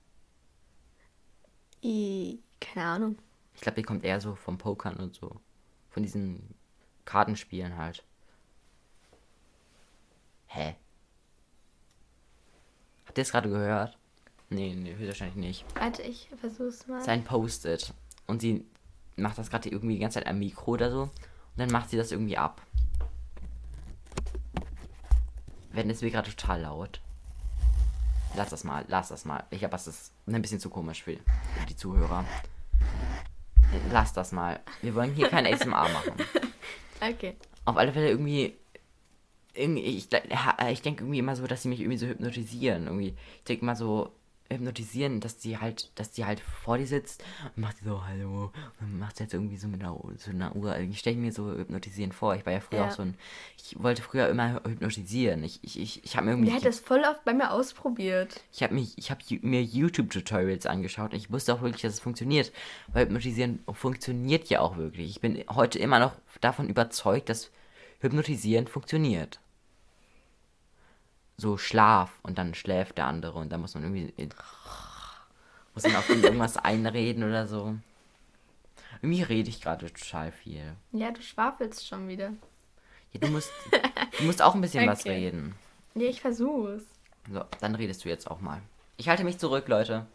I, 1.83 2.40
keine 2.61 2.87
Ahnung. 2.87 3.18
Ich 3.54 3.62
glaube, 3.62 3.76
die 3.76 3.83
kommt 3.83 4.04
eher 4.04 4.20
so 4.20 4.35
vom 4.35 4.59
Pokern 4.59 4.96
und 4.96 5.14
so. 5.14 5.40
Von 5.90 6.02
diesen 6.02 6.54
Kartenspielen 7.04 7.78
halt. 7.78 8.04
Hä? 10.55 10.77
Habt 13.07 13.19
ihr 13.19 13.23
es 13.23 13.33
gerade 13.33 13.49
gehört? 13.49 13.99
Nee, 14.51 14.73
nee, 14.73 14.95
höchstwahrscheinlich 14.95 15.37
nicht. 15.37 15.64
Warte, 15.75 16.03
ich 16.03 16.29
versuch's 16.40 16.87
mal. 16.87 17.03
Sein 17.03 17.25
Post-it. 17.25 17.93
Und 18.29 18.40
sie 18.40 18.64
macht 19.17 19.37
das 19.37 19.51
gerade 19.51 19.69
irgendwie 19.69 19.95
die 19.95 20.01
ganze 20.01 20.21
Zeit 20.21 20.29
am 20.29 20.38
Mikro 20.38 20.73
oder 20.73 20.93
so. 20.93 21.03
Und 21.03 21.11
dann 21.57 21.73
macht 21.73 21.90
sie 21.90 21.97
das 21.97 22.12
irgendwie 22.12 22.38
ab. 22.38 22.62
Wenn 25.73 25.90
es 25.90 26.03
mir 26.03 26.12
gerade 26.12 26.31
total 26.31 26.62
laut. 26.62 27.01
Lass 28.37 28.51
das 28.51 28.62
mal, 28.62 28.85
lass 28.87 29.09
das 29.09 29.25
mal. 29.25 29.43
Ich 29.51 29.59
glaube, 29.59 29.73
das 29.73 29.88
ist 29.88 30.12
ein 30.27 30.40
bisschen 30.40 30.61
zu 30.61 30.71
komisch 30.71 31.03
für 31.03 31.17
die 31.69 31.77
Zuhörer. 31.77 32.25
Lass 33.90 34.12
das 34.12 34.31
mal. 34.31 34.61
Wir 34.83 34.95
wollen 34.95 35.14
hier 35.14 35.29
kein 35.29 35.47
ASMR 35.47 35.88
machen. 35.88 36.14
Okay. 37.01 37.37
Auf 37.67 37.77
alle 37.77 37.93
Fälle 37.93 38.09
irgendwie 38.09 38.57
ich, 39.55 40.09
ich 40.71 40.83
denke 40.83 41.05
irgendwie 41.05 41.19
immer 41.19 41.37
so, 41.37 41.47
dass 41.47 41.62
sie 41.62 41.69
mich 41.69 41.81
irgendwie 41.81 41.99
so 41.99 42.07
hypnotisieren. 42.07 42.87
Irgendwie, 42.87 43.14
ich 43.38 43.45
denke 43.45 43.62
immer 43.62 43.77
so, 43.77 44.11
hypnotisieren, 44.51 45.21
dass 45.21 45.40
sie 45.40 45.59
halt, 45.59 45.90
dass 45.99 46.11
die 46.11 46.25
halt 46.25 46.40
vor 46.40 46.79
dir 46.79 46.87
sitzt 46.87 47.25
und 47.57 47.62
macht 47.62 47.77
so 47.83 48.07
Hallo 48.07 48.53
und 48.81 48.99
macht 48.99 49.21
jetzt 49.21 49.33
irgendwie 49.33 49.57
so 49.57 49.69
mit 49.69 49.83
einer, 49.83 49.99
so 50.19 50.31
einer 50.31 50.55
Uhr. 50.55 50.77
Ich 50.79 50.99
stelle 50.99 51.17
mir 51.17 51.33
so 51.33 51.51
hypnotisieren 51.51 52.12
vor. 52.12 52.35
Ich 52.35 52.45
war 52.45 52.53
ja 52.53 52.61
früher 52.61 52.81
ja. 52.81 52.88
auch 52.88 52.93
so 52.93 53.03
ein, 53.03 53.14
ich 53.59 53.83
wollte 53.83 54.03
früher 54.03 54.29
immer 54.29 54.62
hypnotisieren. 54.64 55.43
Ich, 55.45 55.61
ich, 55.62 55.81
ich, 55.81 56.05
ich 56.05 56.17
habe 56.17 56.27
mir 56.27 56.33
irgendwie. 56.33 56.51
Der 56.51 56.57
hat 56.57 56.67
das 56.67 56.81
voll 56.81 57.03
oft 57.09 57.25
bei 57.25 57.33
mir 57.33 57.51
ausprobiert. 57.53 58.43
Ich 58.53 58.62
habe 58.62 58.75
mich, 58.75 58.97
ich 58.99 59.11
habe 59.11 59.23
mir 59.43 59.62
YouTube-Tutorials 59.62 60.67
angeschaut 60.67 61.12
und 61.12 61.19
ich 61.19 61.33
wusste 61.33 61.55
auch 61.55 61.62
wirklich, 61.62 61.83
dass 61.83 61.95
es 61.95 62.01
funktioniert. 62.01 62.53
Weil 62.93 63.07
hypnotisieren 63.07 63.61
funktioniert 63.73 64.49
ja 64.49 64.61
auch 64.61 64.77
wirklich. 64.77 65.11
Ich 65.11 65.21
bin 65.21 65.43
heute 65.49 65.79
immer 65.79 65.99
noch 65.99 66.12
davon 66.40 66.69
überzeugt, 66.69 67.29
dass 67.29 67.51
Hypnotisieren 68.01 68.67
funktioniert. 68.67 69.40
So 71.37 71.59
Schlaf 71.59 72.11
und 72.23 72.38
dann 72.38 72.55
schläft 72.55 72.99
der 72.99 73.07
andere 73.07 73.38
und 73.38 73.51
dann 73.51 73.61
muss 73.61 73.75
man 73.75 73.83
irgendwie 73.83 74.12
muss 75.75 75.83
man 75.85 75.97
auf 75.97 76.09
ihn 76.11 76.23
irgendwas 76.23 76.57
einreden 76.57 77.25
oder 77.25 77.47
so. 77.49 77.75
Irgendwie 79.03 79.23
rede 79.23 79.51
ich 79.51 79.61
gerade 79.61 79.90
total 79.92 80.31
viel. 80.33 80.75
Ja, 80.92 81.11
du 81.11 81.20
schwafelst 81.20 81.87
schon 81.87 82.07
wieder. 82.09 82.33
Ja, 83.12 83.20
du 83.20 83.29
musst 83.29 83.51
du 84.18 84.25
musst 84.25 84.40
auch 84.42 84.55
ein 84.55 84.61
bisschen 84.61 84.87
was 84.87 85.01
Okay. 85.01 85.11
reden. 85.11 85.57
Nee, 85.94 86.07
ich 86.07 86.20
versuch's. 86.20 86.85
So, 87.31 87.42
dann 87.61 87.75
redest 87.75 88.05
du 88.05 88.09
jetzt 88.09 88.31
auch 88.31 88.40
mal. 88.40 88.61
Ich 88.97 89.09
halte 89.09 89.25
mich 89.25 89.38
zurück, 89.38 89.66
Leute. 89.68 90.07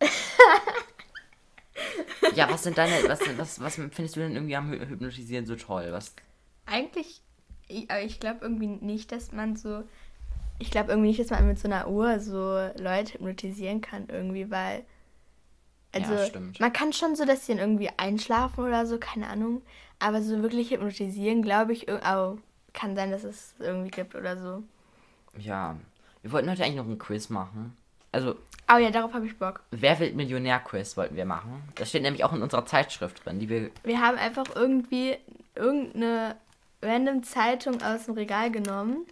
ja, 2.34 2.50
was 2.50 2.62
sind 2.62 2.76
deine, 2.78 3.08
was, 3.08 3.20
was, 3.38 3.60
was 3.60 3.74
findest 3.74 4.16
du 4.16 4.20
denn 4.20 4.32
irgendwie 4.34 4.56
am 4.56 4.70
Hy- 4.70 4.86
Hypnotisieren 4.88 5.46
so 5.46 5.56
toll? 5.56 5.88
Was, 5.92 6.14
Eigentlich, 6.66 7.20
ich, 7.78 7.90
aber 7.90 8.02
ich 8.02 8.20
glaube 8.20 8.38
irgendwie 8.42 8.66
nicht, 8.66 9.12
dass 9.12 9.32
man 9.32 9.56
so. 9.56 9.82
Ich 10.58 10.70
glaube 10.70 10.90
irgendwie 10.92 11.08
nicht, 11.08 11.20
dass 11.20 11.30
man 11.30 11.46
mit 11.48 11.58
so 11.58 11.68
einer 11.68 11.88
Uhr 11.88 12.20
so 12.20 12.56
Leute 12.78 13.14
hypnotisieren 13.14 13.80
kann, 13.80 14.06
irgendwie, 14.08 14.50
weil. 14.50 14.84
Also, 15.92 16.12
Ja, 16.14 16.24
stimmt. 16.26 16.58
man 16.60 16.72
kann 16.72 16.92
schon 16.92 17.14
so, 17.14 17.24
dass 17.24 17.46
sie 17.46 17.52
dann 17.52 17.60
irgendwie 17.60 17.90
einschlafen 17.96 18.64
oder 18.64 18.84
so, 18.86 18.98
keine 18.98 19.28
Ahnung. 19.28 19.62
Aber 20.00 20.22
so 20.22 20.42
wirklich 20.42 20.70
hypnotisieren, 20.70 21.42
glaube 21.42 21.72
ich, 21.72 21.86
oh, 21.90 22.36
kann 22.72 22.96
sein, 22.96 23.10
dass 23.12 23.22
es 23.24 23.54
irgendwie 23.60 23.90
gibt 23.90 24.14
oder 24.14 24.36
so. 24.36 24.62
ja, 25.38 25.76
wir 26.22 26.32
wollten 26.32 26.50
heute 26.50 26.64
eigentlich 26.64 26.76
noch 26.76 26.86
ein 26.86 26.98
Quiz 26.98 27.28
machen. 27.28 27.76
Also, 28.10 28.36
Oh 28.72 28.78
ja, 28.78 28.90
darauf 28.90 29.12
habe 29.12 29.26
ich 29.26 29.38
Bock. 29.38 29.62
Wer 29.72 29.98
wird 30.00 30.14
Millionär-Quiz 30.16 30.96
wollten 30.96 31.16
wir 31.16 31.26
machen. 31.26 31.62
Das 31.74 31.90
steht 31.90 32.00
nämlich 32.02 32.24
auch 32.24 32.32
in 32.32 32.40
unserer 32.40 32.64
Zeitschrift 32.64 33.24
drin, 33.24 33.38
die 33.38 33.48
wir. 33.50 33.70
Wir 33.82 34.00
haben 34.00 34.16
einfach 34.16 34.46
irgendwie 34.56 35.18
irgendeine 35.54 36.36
random 36.84 37.22
Zeitung 37.22 37.82
aus 37.82 38.04
dem 38.04 38.14
Regal 38.14 38.50
genommen. 38.50 39.06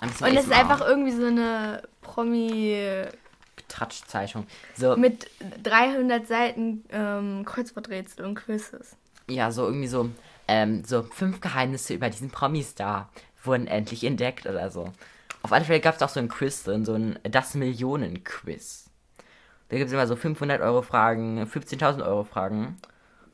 Und 0.00 0.36
es 0.36 0.44
ist 0.44 0.52
einfach 0.52 0.80
irgendwie 0.80 1.12
so 1.12 1.26
eine 1.26 1.82
Promi 2.02 3.06
Tratsch-Zeitung. 3.68 4.46
So, 4.76 4.96
mit 4.96 5.28
300 5.62 6.26
Seiten 6.26 6.84
ähm, 6.90 7.44
Kreuzworträtsel 7.44 8.24
und 8.24 8.34
Quizzes. 8.36 8.96
ja, 9.28 9.50
so 9.50 9.64
irgendwie 9.64 9.88
so, 9.88 10.10
ähm, 10.46 10.84
so 10.84 11.02
fünf 11.02 11.40
Geheimnisse 11.40 11.94
über 11.94 12.10
diesen 12.10 12.30
Promi-Star 12.30 13.08
wurden 13.42 13.66
endlich 13.66 14.04
entdeckt 14.04 14.46
oder 14.46 14.70
so. 14.70 14.92
Auf 15.42 15.52
alle 15.52 15.64
Fälle 15.64 15.80
gab 15.80 15.96
es 15.96 16.02
auch 16.02 16.08
so 16.08 16.20
ein 16.20 16.28
Quiz 16.28 16.62
drin, 16.62 16.84
so 16.84 16.94
ein 16.94 17.18
Das 17.22 17.54
Millionen-Quiz. 17.54 18.90
Da 19.68 19.76
gibt 19.76 19.88
es 19.88 19.92
immer 19.92 20.06
so 20.06 20.16
500 20.16 20.60
Euro 20.60 20.82
Fragen, 20.82 21.42
15.000 21.42 22.06
Euro 22.06 22.24
Fragen. 22.24 22.76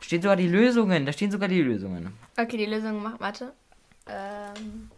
Stehen 0.01 0.23
sogar 0.23 0.37
die 0.37 0.49
Lösungen, 0.49 1.07
da 1.07 1.13
stehen 1.13 1.31
sogar 1.31 1.49
die 1.49 1.63
Lösungen. 1.63 2.13
Okay, 2.39 2.57
die 2.57 2.67
Lösung 2.67 3.03
macht, 3.03 3.21
warte. 3.21 3.53
Ähm, 4.09 4.91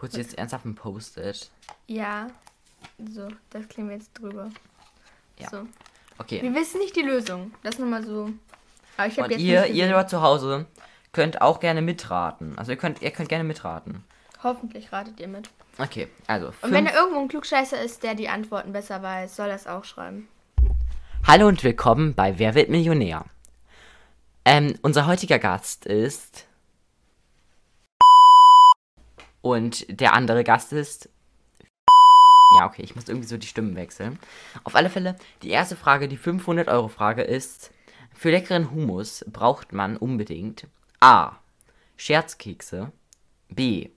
Holst 0.00 0.16
du 0.16 0.20
jetzt 0.20 0.36
ernsthaft 0.36 0.64
ein 0.64 0.74
Post-it? 0.74 1.50
ja. 1.86 2.28
So, 3.12 3.28
das 3.50 3.66
kleben 3.66 3.88
wir 3.88 3.96
jetzt 3.96 4.12
drüber. 4.12 4.50
Ja. 5.38 5.48
So. 5.48 5.66
Okay. 6.18 6.42
Wir 6.42 6.54
wissen 6.54 6.78
nicht 6.78 6.94
die 6.94 7.02
Lösung. 7.02 7.52
Das 7.62 7.78
nur 7.78 7.88
mal 7.88 8.04
so. 8.04 8.30
Aber 8.98 9.06
ich 9.06 9.18
habe 9.18 9.24
Und 9.24 9.30
jetzt 9.30 9.40
ihr, 9.40 9.66
ihr 9.66 9.88
dort 9.88 10.10
zu 10.10 10.20
Hause 10.20 10.66
könnt 11.12 11.40
auch 11.40 11.60
gerne 11.60 11.80
mitraten. 11.80 12.58
Also 12.58 12.72
ihr 12.72 12.76
könnt, 12.76 13.00
ihr 13.00 13.10
könnt 13.10 13.30
gerne 13.30 13.42
mitraten. 13.44 14.04
Hoffentlich 14.42 14.92
ratet 14.92 15.18
ihr 15.18 15.28
mit. 15.28 15.48
Okay, 15.78 16.08
also. 16.26 16.52
Und 16.60 16.72
wenn 16.72 16.84
da 16.84 16.92
irgendwo 16.94 17.20
ein 17.20 17.28
Klugscheißer 17.28 17.80
ist, 17.82 18.02
der 18.02 18.14
die 18.14 18.28
Antworten 18.28 18.72
besser 18.72 19.02
weiß, 19.02 19.34
soll 19.34 19.48
er 19.48 19.56
es 19.56 19.66
auch 19.66 19.84
schreiben. 19.84 20.28
Hallo 21.26 21.48
und 21.48 21.64
willkommen 21.64 22.14
bei 22.14 22.38
Wer 22.38 22.54
wird 22.54 22.68
Millionär? 22.68 23.24
Ähm, 24.44 24.78
unser 24.82 25.06
heutiger 25.06 25.38
Gast 25.38 25.86
ist. 25.86 26.46
Und 29.40 29.86
der 29.88 30.12
andere 30.12 30.44
Gast 30.44 30.72
ist. 30.72 31.08
Ja, 32.58 32.66
okay, 32.66 32.82
ich 32.82 32.94
muss 32.94 33.08
irgendwie 33.08 33.26
so 33.26 33.36
die 33.36 33.46
Stimmen 33.46 33.74
wechseln. 33.74 34.18
Auf 34.62 34.74
alle 34.74 34.90
Fälle, 34.90 35.16
die 35.42 35.50
erste 35.50 35.76
Frage, 35.76 36.08
die 36.08 36.18
500-Euro-Frage 36.18 37.22
ist: 37.22 37.70
Für 38.12 38.30
leckeren 38.30 38.70
Hummus 38.70 39.24
braucht 39.28 39.72
man 39.72 39.96
unbedingt 39.96 40.66
A. 41.00 41.36
Scherzkekse, 41.96 42.92
B. 43.48 43.90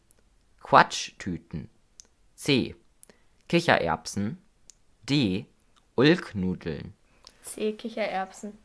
Quatschtüten, 0.62 1.70
C. 2.36 2.76
Kichererbsen, 3.48 4.42
D. 5.04 5.46
Ulknudeln. 5.96 6.94
C, 7.42 7.74
Kichererbsen. 7.74 8.58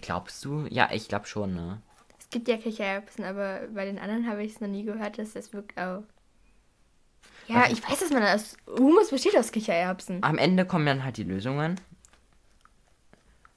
Glaubst 0.00 0.44
du? 0.44 0.66
Ja, 0.70 0.88
ich 0.92 1.08
glaube 1.08 1.26
schon, 1.26 1.54
ne? 1.54 1.80
Es 2.18 2.30
gibt 2.30 2.48
ja 2.48 2.56
Kichererbsen, 2.56 3.24
aber 3.24 3.60
bei 3.74 3.84
den 3.84 3.98
anderen 3.98 4.26
habe 4.28 4.42
ich 4.42 4.54
es 4.54 4.60
noch 4.60 4.68
nie 4.68 4.84
gehört, 4.84 5.18
dass 5.18 5.32
das 5.34 5.52
wirklich 5.52 5.78
auch. 5.78 6.02
Ja, 7.48 7.62
Also- 7.62 7.72
ich 7.76 7.88
weiß, 7.88 8.00
dass 8.00 8.10
man 8.10 8.22
das. 8.22 8.56
Hummus 8.66 9.10
besteht 9.10 9.36
aus 9.36 9.52
Kichererbsen. 9.52 10.22
Am 10.22 10.38
Ende 10.38 10.64
kommen 10.64 10.86
dann 10.86 11.04
halt 11.04 11.16
die 11.18 11.24
Lösungen. 11.24 11.78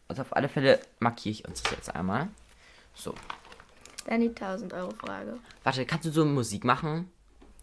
Also 0.08 0.22
auf 0.24 0.36
alle 0.36 0.50
Fälle 0.50 0.80
markiere 1.00 1.32
ich 1.32 1.48
uns 1.48 1.64
das 1.64 1.72
jetzt 1.72 1.96
einmal. 1.96 2.28
So. 2.94 3.14
Dann 4.06 4.22
die 4.22 4.30
1000 4.30 4.74
Euro 4.74 4.92
Frage. 4.92 5.40
Warte, 5.64 5.86
kannst 5.86 6.06
du 6.06 6.12
so 6.12 6.26
Musik 6.26 6.64
machen? 6.64 7.10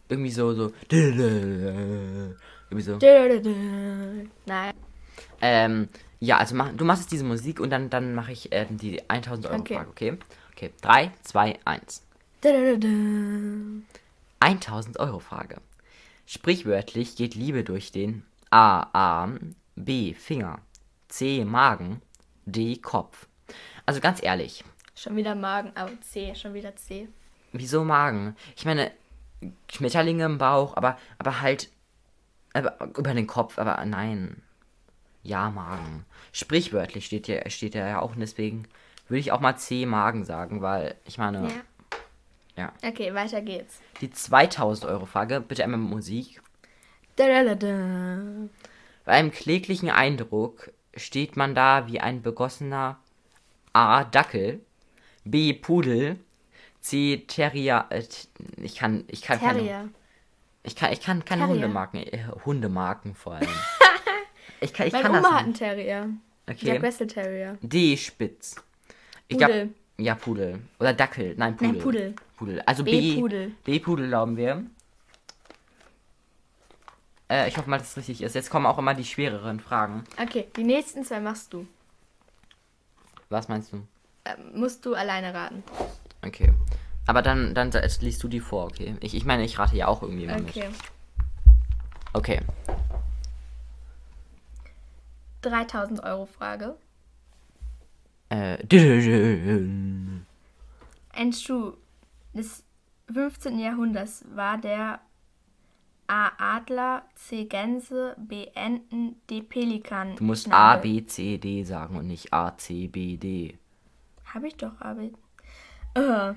Irgendwie 0.09 0.31
so, 0.31 0.53
so. 0.55 0.73
Irgendwie 0.91 2.83
so. 2.83 2.99
Nein. 4.47 4.75
Ähm, 5.41 5.89
ja, 6.25 6.39
also 6.39 6.55
mach, 6.55 6.73
du 6.73 6.85
machst 6.85 7.03
jetzt 7.03 7.11
diese 7.13 7.25
Musik 7.25 7.59
und 7.59 7.71
dann, 7.71 7.91
dann 7.91 8.15
mache 8.15 8.31
ich 8.31 8.49
ähm, 8.53 8.79
die 8.79 9.11
1000 9.11 9.47
Euro 9.47 9.61
Okay. 9.61 9.75
Frage, 9.75 9.91
okay? 9.91 10.19
Okay, 10.53 10.71
3, 10.81 11.11
2, 11.23 11.59
1. 11.65 12.03
1000 14.41 15.01
Euro 15.01 15.19
Frage. 15.19 15.57
Sprichwörtlich 16.27 17.17
geht 17.17 17.35
Liebe 17.35 17.65
durch 17.65 17.91
den 17.91 18.25
A. 18.51 18.87
Arm, 18.93 19.57
B. 19.75 20.15
Finger, 20.15 20.61
C. 21.09 21.45
Magen, 21.45 22.01
D. 22.47 22.77
Kopf. 22.77 23.27
Also 23.85 24.01
ganz 24.01 24.23
ehrlich, 24.23 24.65
Schon 24.95 25.17
wieder 25.17 25.35
Magen, 25.35 25.73
aber 25.75 25.91
C, 26.03 26.35
schon 26.37 26.55
wieder 26.55 26.77
C. 26.77 27.09
wieso 27.51 27.83
Magen? 27.83 28.37
Ich 28.55 28.65
meine, 28.65 28.93
Schmetterlinge 29.73 30.25
im 30.25 30.39
Bauch, 30.39 30.77
aber, 30.77 30.99
aber 31.19 31.41
halt 31.41 31.69
aber 32.53 32.77
über 32.97 33.13
den 33.15 33.27
Kopf, 33.27 33.59
aber 33.59 33.85
nein. 33.85 34.41
Ja, 35.23 35.51
Magen. 35.51 36.05
Sprichwörtlich 36.33 37.07
steht 37.07 37.29
ja, 37.29 37.49
steht 37.51 37.75
ja 37.75 38.01
auch 38.01 38.13
und 38.15 38.21
deswegen 38.21 38.67
würde 39.09 39.21
ich 39.21 39.33
auch 39.33 39.41
mal 39.41 39.57
C. 39.57 39.87
Magen 39.87 40.25
sagen, 40.25 40.63
weil 40.63 40.97
ich 41.05 41.19
meine, 41.19 41.49
Ja. 42.57 42.73
ja. 42.83 42.89
Okay, 42.89 43.15
weiter 43.15 43.41
geht's. 43.41 43.81
Die 44.01 44.11
2000 44.11 44.91
Euro 44.91 45.07
Frage, 45.07 45.41
bitte 45.41 45.63
einmal 45.65 45.79
mit 45.81 45.91
Musik. 45.91 46.43
Da-da-da-da. 47.17 48.49
Bei 49.05 49.13
einem 49.13 49.31
kläglichen 49.33 49.91
Eindruck 49.91 50.71
steht 50.97 51.37
man 51.37 51.55
da 51.55 51.87
wie 51.89 52.01
ein 52.01 52.23
begossener 52.23 52.99
A. 53.73 54.05
Dackel, 54.05 54.61
B. 55.25 55.53
Pudel, 55.53 56.19
C. 56.81 57.25
Terrier. 57.29 57.87
Äh, 57.91 58.03
ich 58.57 58.75
kann, 58.77 59.05
ich 59.09 59.23
kann 59.23 59.39
keine, 59.39 59.59
Terrier. 59.61 59.89
ich 60.63 60.75
kann, 60.77 60.93
ich 60.93 61.01
kann 61.01 61.25
keine 61.25 61.43
Terrier. 61.43 61.55
Hundemarken, 61.55 62.01
äh, 62.03 62.25
Hundemarken 62.45 63.15
vor 63.15 63.35
allem. 63.35 63.49
ich 64.63 64.73
kann, 64.73 64.87
ich 64.87 64.93
Meine 64.93 65.05
kann 65.05 65.13
Oma 65.17 65.23
das 65.23 65.33
hat 65.33 65.45
einen. 65.45 65.55
Terrier. 65.55 66.09
Okay. 66.49 66.67
Jack 66.67 66.83
Russell 66.83 67.07
Terrier. 67.07 67.59
D. 67.63 67.97
Spitz. 67.97 68.57
Ich 69.29 69.39
glaub- 69.39 69.51
Pudel. 69.51 69.75
ja, 69.99 70.15
Pudel. 70.15 70.61
Oder 70.81 70.93
Dackel. 70.93 71.35
Nein, 71.37 71.57
Pudel. 71.57 71.73
Nein, 71.73 71.83
Pudel. 71.83 72.15
Pudel. 72.37 72.63
Also 72.63 72.85
B. 72.85 72.91
B. 73.15 73.21
Pudel. 73.21 73.53
B. 73.65 73.79
Pudel 73.79 74.09
glauben 74.09 74.37
wir. 74.37 74.65
Äh, 77.31 77.49
ich 77.49 77.57
hoffe 77.57 77.71
mal, 77.71 77.79
dass 77.79 77.91
es 77.91 77.97
richtig 77.97 78.23
ist. 78.23 78.35
Jetzt 78.35 78.51
kommen 78.51 78.67
auch 78.67 78.79
immer 78.79 78.95
die 78.95 79.05
schwereren 79.05 79.61
Fragen. 79.61 80.05
Okay, 80.21 80.49
die 80.57 80.65
nächsten 80.65 81.05
zwei 81.05 81.21
machst 81.21 81.53
du. 81.53 81.67
Was 83.31 83.49
meinst 83.49 83.73
du? 83.73 83.87
Ähm, 84.25 84.61
musst 84.61 84.85
du 84.85 84.95
alleine 84.95 85.33
raten. 85.33 85.63
Okay. 86.25 86.53
Aber 87.07 87.23
dann, 87.23 87.55
dann 87.55 87.73
liest 88.01 88.23
du 88.23 88.29
die 88.29 88.41
vor, 88.41 88.67
okay? 88.67 88.97
Ich, 89.01 89.15
ich 89.15 89.25
meine, 89.25 89.45
ich 89.45 89.59
rate 89.59 89.75
ja 89.77 89.89
auch 89.89 90.03
irgendwie 90.03 90.27
mal 90.27 90.41
mit. 90.41 90.55
Okay. 92.13 92.41
Okay. 95.45 95.51
3000 95.51 96.03
Euro 96.05 96.27
Frage. 96.27 96.77
Äh, 98.29 98.59
Ein 101.13 101.33
Schuh 101.33 101.75
des 102.33 102.65
15. 103.13 103.59
Jahrhunderts 103.59 104.25
war 104.35 104.59
der 104.59 105.01
A. 106.07 106.31
Adler, 106.39 107.03
C. 107.15 107.45
Gänse, 107.45 108.17
B. 108.19 108.47
Enten, 108.55 109.17
D. 109.29 109.43
Pelikan. 109.43 110.17
du 110.17 110.25
musst 110.25 110.51
A, 110.53 110.77
B, 110.77 111.05
C, 111.05 111.39
D 111.39 111.63
sagen 111.65 111.97
und 111.97 112.07
nicht 112.07 112.33
A, 112.33 112.57
C, 112.57 112.89
B, 112.89 113.17
D. 113.17 113.59
Hab 114.33 114.45
ich 114.45 114.57
doch, 114.57 114.81
aber. 114.81 115.03
Äh. 115.03 116.01
Ha, 116.01 116.35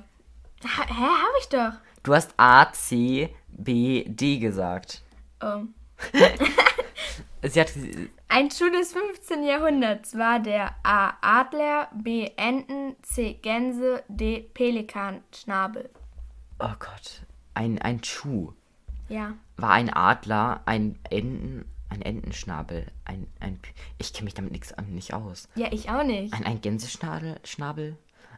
hä, 0.63 1.03
hab 1.03 1.35
ich 1.39 1.49
doch. 1.49 1.73
Du 2.03 2.13
hast 2.13 2.33
A, 2.37 2.71
C, 2.71 3.33
B, 3.49 4.05
D 4.07 4.39
gesagt. 4.39 5.03
Oh. 5.41 5.63
Sie 7.47 7.61
hat. 7.61 7.73
Ein 8.27 8.49
Schuh 8.51 8.69
des 8.69 8.93
15. 8.93 9.43
Jahrhunderts 9.43 10.17
war 10.17 10.39
der 10.39 10.75
A. 10.83 11.13
Adler, 11.21 11.89
B. 11.93 12.29
Enten, 12.35 12.95
C. 13.01 13.33
Gänse, 13.41 14.03
D. 14.07 14.49
Pelikanschnabel. 14.53 15.89
Oh 16.59 16.73
Gott. 16.79 17.21
Ein, 17.53 17.79
ein 17.81 18.03
Schuh. 18.03 18.53
Ja. 19.07 19.35
War 19.57 19.71
ein 19.71 19.89
Adler, 19.89 20.61
ein 20.65 20.97
Enten, 21.09 21.65
ein 21.89 22.01
Entenschnabel, 22.01 22.87
ein, 23.05 23.27
ein. 23.39 23.59
Ich 23.97 24.13
kenne 24.13 24.25
mich 24.25 24.33
damit 24.33 24.51
nix, 24.51 24.73
nicht 24.87 25.13
aus. 25.13 25.47
Ja, 25.55 25.71
ich 25.71 25.89
auch 25.89 26.03
nicht. 26.03 26.33
Ein, 26.33 26.45
ein 26.45 26.61
Gänseschnabel? 26.61 27.39
Schnabel? 27.43 27.97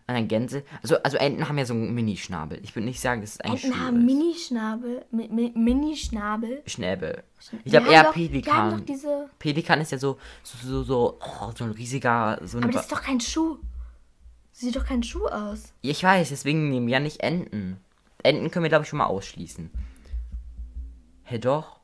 Ein 0.09 0.29
Gänse. 0.29 0.63
Also, 0.81 0.95
also 1.03 1.17
Enten 1.17 1.49
haben 1.49 1.57
ja 1.57 1.65
so 1.65 1.73
einen 1.73 1.93
Minischnabel. 1.93 2.59
Ich 2.63 2.73
würde 2.73 2.85
nicht 2.85 3.01
sagen, 3.01 3.19
dass 3.19 3.31
es 3.31 3.41
ein 3.41 3.51
Enten 3.51 3.73
Schuh 3.73 3.77
haben 3.79 3.97
ist. 3.97 4.05
Minischnabel. 4.05 5.05
Mi 5.11 5.27
Mi 5.27 5.51
Minischnabel. 5.53 6.63
Schnäbel. 6.65 7.23
Ich 7.65 7.71
glaube 7.71 7.89
eher 7.91 8.03
doch- 8.03 8.13
Pelikan. 8.13 8.85
diese. 8.85 9.29
Pelikan 9.37 9.81
ist 9.81 9.91
ja 9.91 9.97
so, 9.97 10.17
so, 10.43 10.57
so, 10.65 10.83
so, 10.83 11.19
oh, 11.19 11.51
so 11.57 11.65
ein 11.65 11.71
riesiger, 11.71 12.39
so. 12.43 12.57
Aber 12.59 12.69
das 12.71 12.83
ist 12.83 12.91
doch 12.93 13.01
kein 13.01 13.19
Schuh. 13.19 13.57
Sieht 14.53 14.77
doch 14.77 14.85
kein 14.85 15.03
Schuh 15.03 15.25
aus. 15.27 15.73
ich 15.81 16.01
weiß, 16.01 16.29
deswegen 16.29 16.69
nehmen 16.69 16.87
wir 16.87 16.93
ja 16.93 16.99
nicht 17.01 17.19
Enten. 17.19 17.77
Enten 18.23 18.49
können 18.49 18.63
wir, 18.63 18.69
glaube 18.69 18.83
ich, 18.83 18.89
schon 18.89 18.97
mal 18.99 19.05
ausschließen. 19.07 19.69
Hä, 21.23 21.37
doch? 21.37 21.81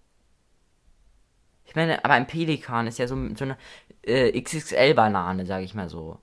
Ich 1.65 1.75
meine, 1.75 2.03
aber 2.05 2.13
ein 2.13 2.25
Pelikan 2.27 2.87
ist 2.87 2.99
ja 2.99 3.07
so, 3.07 3.15
so 3.35 3.43
eine 3.43 3.57
äh, 4.03 4.39
XXL-Banane, 4.41 5.45
sage 5.45 5.65
ich 5.65 5.73
mal 5.75 5.89
so. 5.89 6.19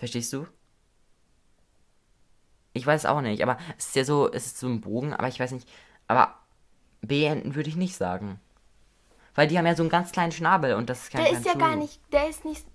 Verstehst 0.00 0.32
du? 0.32 0.46
Ich 2.72 2.86
weiß 2.86 3.04
auch 3.04 3.20
nicht, 3.20 3.42
aber 3.42 3.58
es 3.76 3.88
ist 3.88 3.96
ja 3.96 4.04
so, 4.04 4.32
es 4.32 4.46
ist 4.46 4.58
so 4.58 4.66
ein 4.66 4.80
Bogen, 4.80 5.12
aber 5.12 5.28
ich 5.28 5.38
weiß 5.38 5.52
nicht. 5.52 5.68
Aber 6.08 6.36
B-Enten 7.02 7.54
würde 7.54 7.68
ich 7.68 7.76
nicht 7.76 7.94
sagen. 7.94 8.40
Weil 9.34 9.46
die 9.46 9.58
haben 9.58 9.66
ja 9.66 9.76
so 9.76 9.82
einen 9.82 9.90
ganz 9.90 10.10
kleinen 10.10 10.32
Schnabel 10.32 10.74
und 10.74 10.88
das 10.88 11.02
ist 11.02 11.12
kein 11.12 11.24
Der 11.24 11.32
ist 11.34 11.44
ja 11.44 11.52
gar 11.52 11.76
nicht. 11.76 12.00
Der 12.12 12.30
ist 12.30 12.46
nicht. 12.46 12.66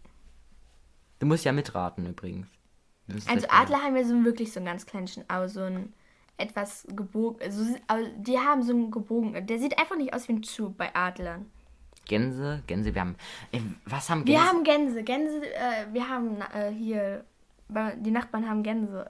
Du 1.17 1.25
musst 1.25 1.45
ja 1.45 1.51
mitraten 1.51 2.05
übrigens. 2.05 2.47
Also 3.25 3.47
Adler 3.49 3.81
haben 3.81 3.95
ja 3.95 4.03
so 4.03 4.23
wirklich 4.23 4.51
so 4.53 4.59
einen 4.59 4.67
ganz 4.67 4.85
kleinen 4.85 5.07
Schn- 5.07 5.25
aber 5.27 5.49
so 5.49 5.61
ein 5.61 5.93
etwas 6.37 6.85
gebogen. 6.89 7.41
Also, 7.41 7.75
also 7.87 8.11
die 8.17 8.37
haben 8.37 8.61
so 8.61 8.71
einen 8.71 8.91
gebogen. 8.91 9.47
Der 9.47 9.57
sieht 9.57 9.79
einfach 9.79 9.97
nicht 9.97 10.13
aus 10.13 10.27
wie 10.27 10.33
ein 10.33 10.43
Schuh 10.43 10.69
bei 10.69 10.93
Adlern. 10.93 11.51
Gänse, 12.05 12.63
Gänse, 12.67 12.93
wir 12.93 13.01
haben. 13.01 13.15
Ey, 13.51 13.61
was 13.85 14.09
haben 14.09 14.25
Gänse? 14.25 14.41
Wir 14.41 14.47
haben 14.49 14.63
Gänse. 14.63 15.03
Gänse, 15.03 15.53
äh, 15.53 15.85
wir 15.93 16.07
haben 16.09 16.41
äh, 16.53 16.71
hier. 16.71 17.25
Die 17.69 18.11
Nachbarn 18.11 18.47
haben 18.49 18.61
Gänse. 18.63 19.09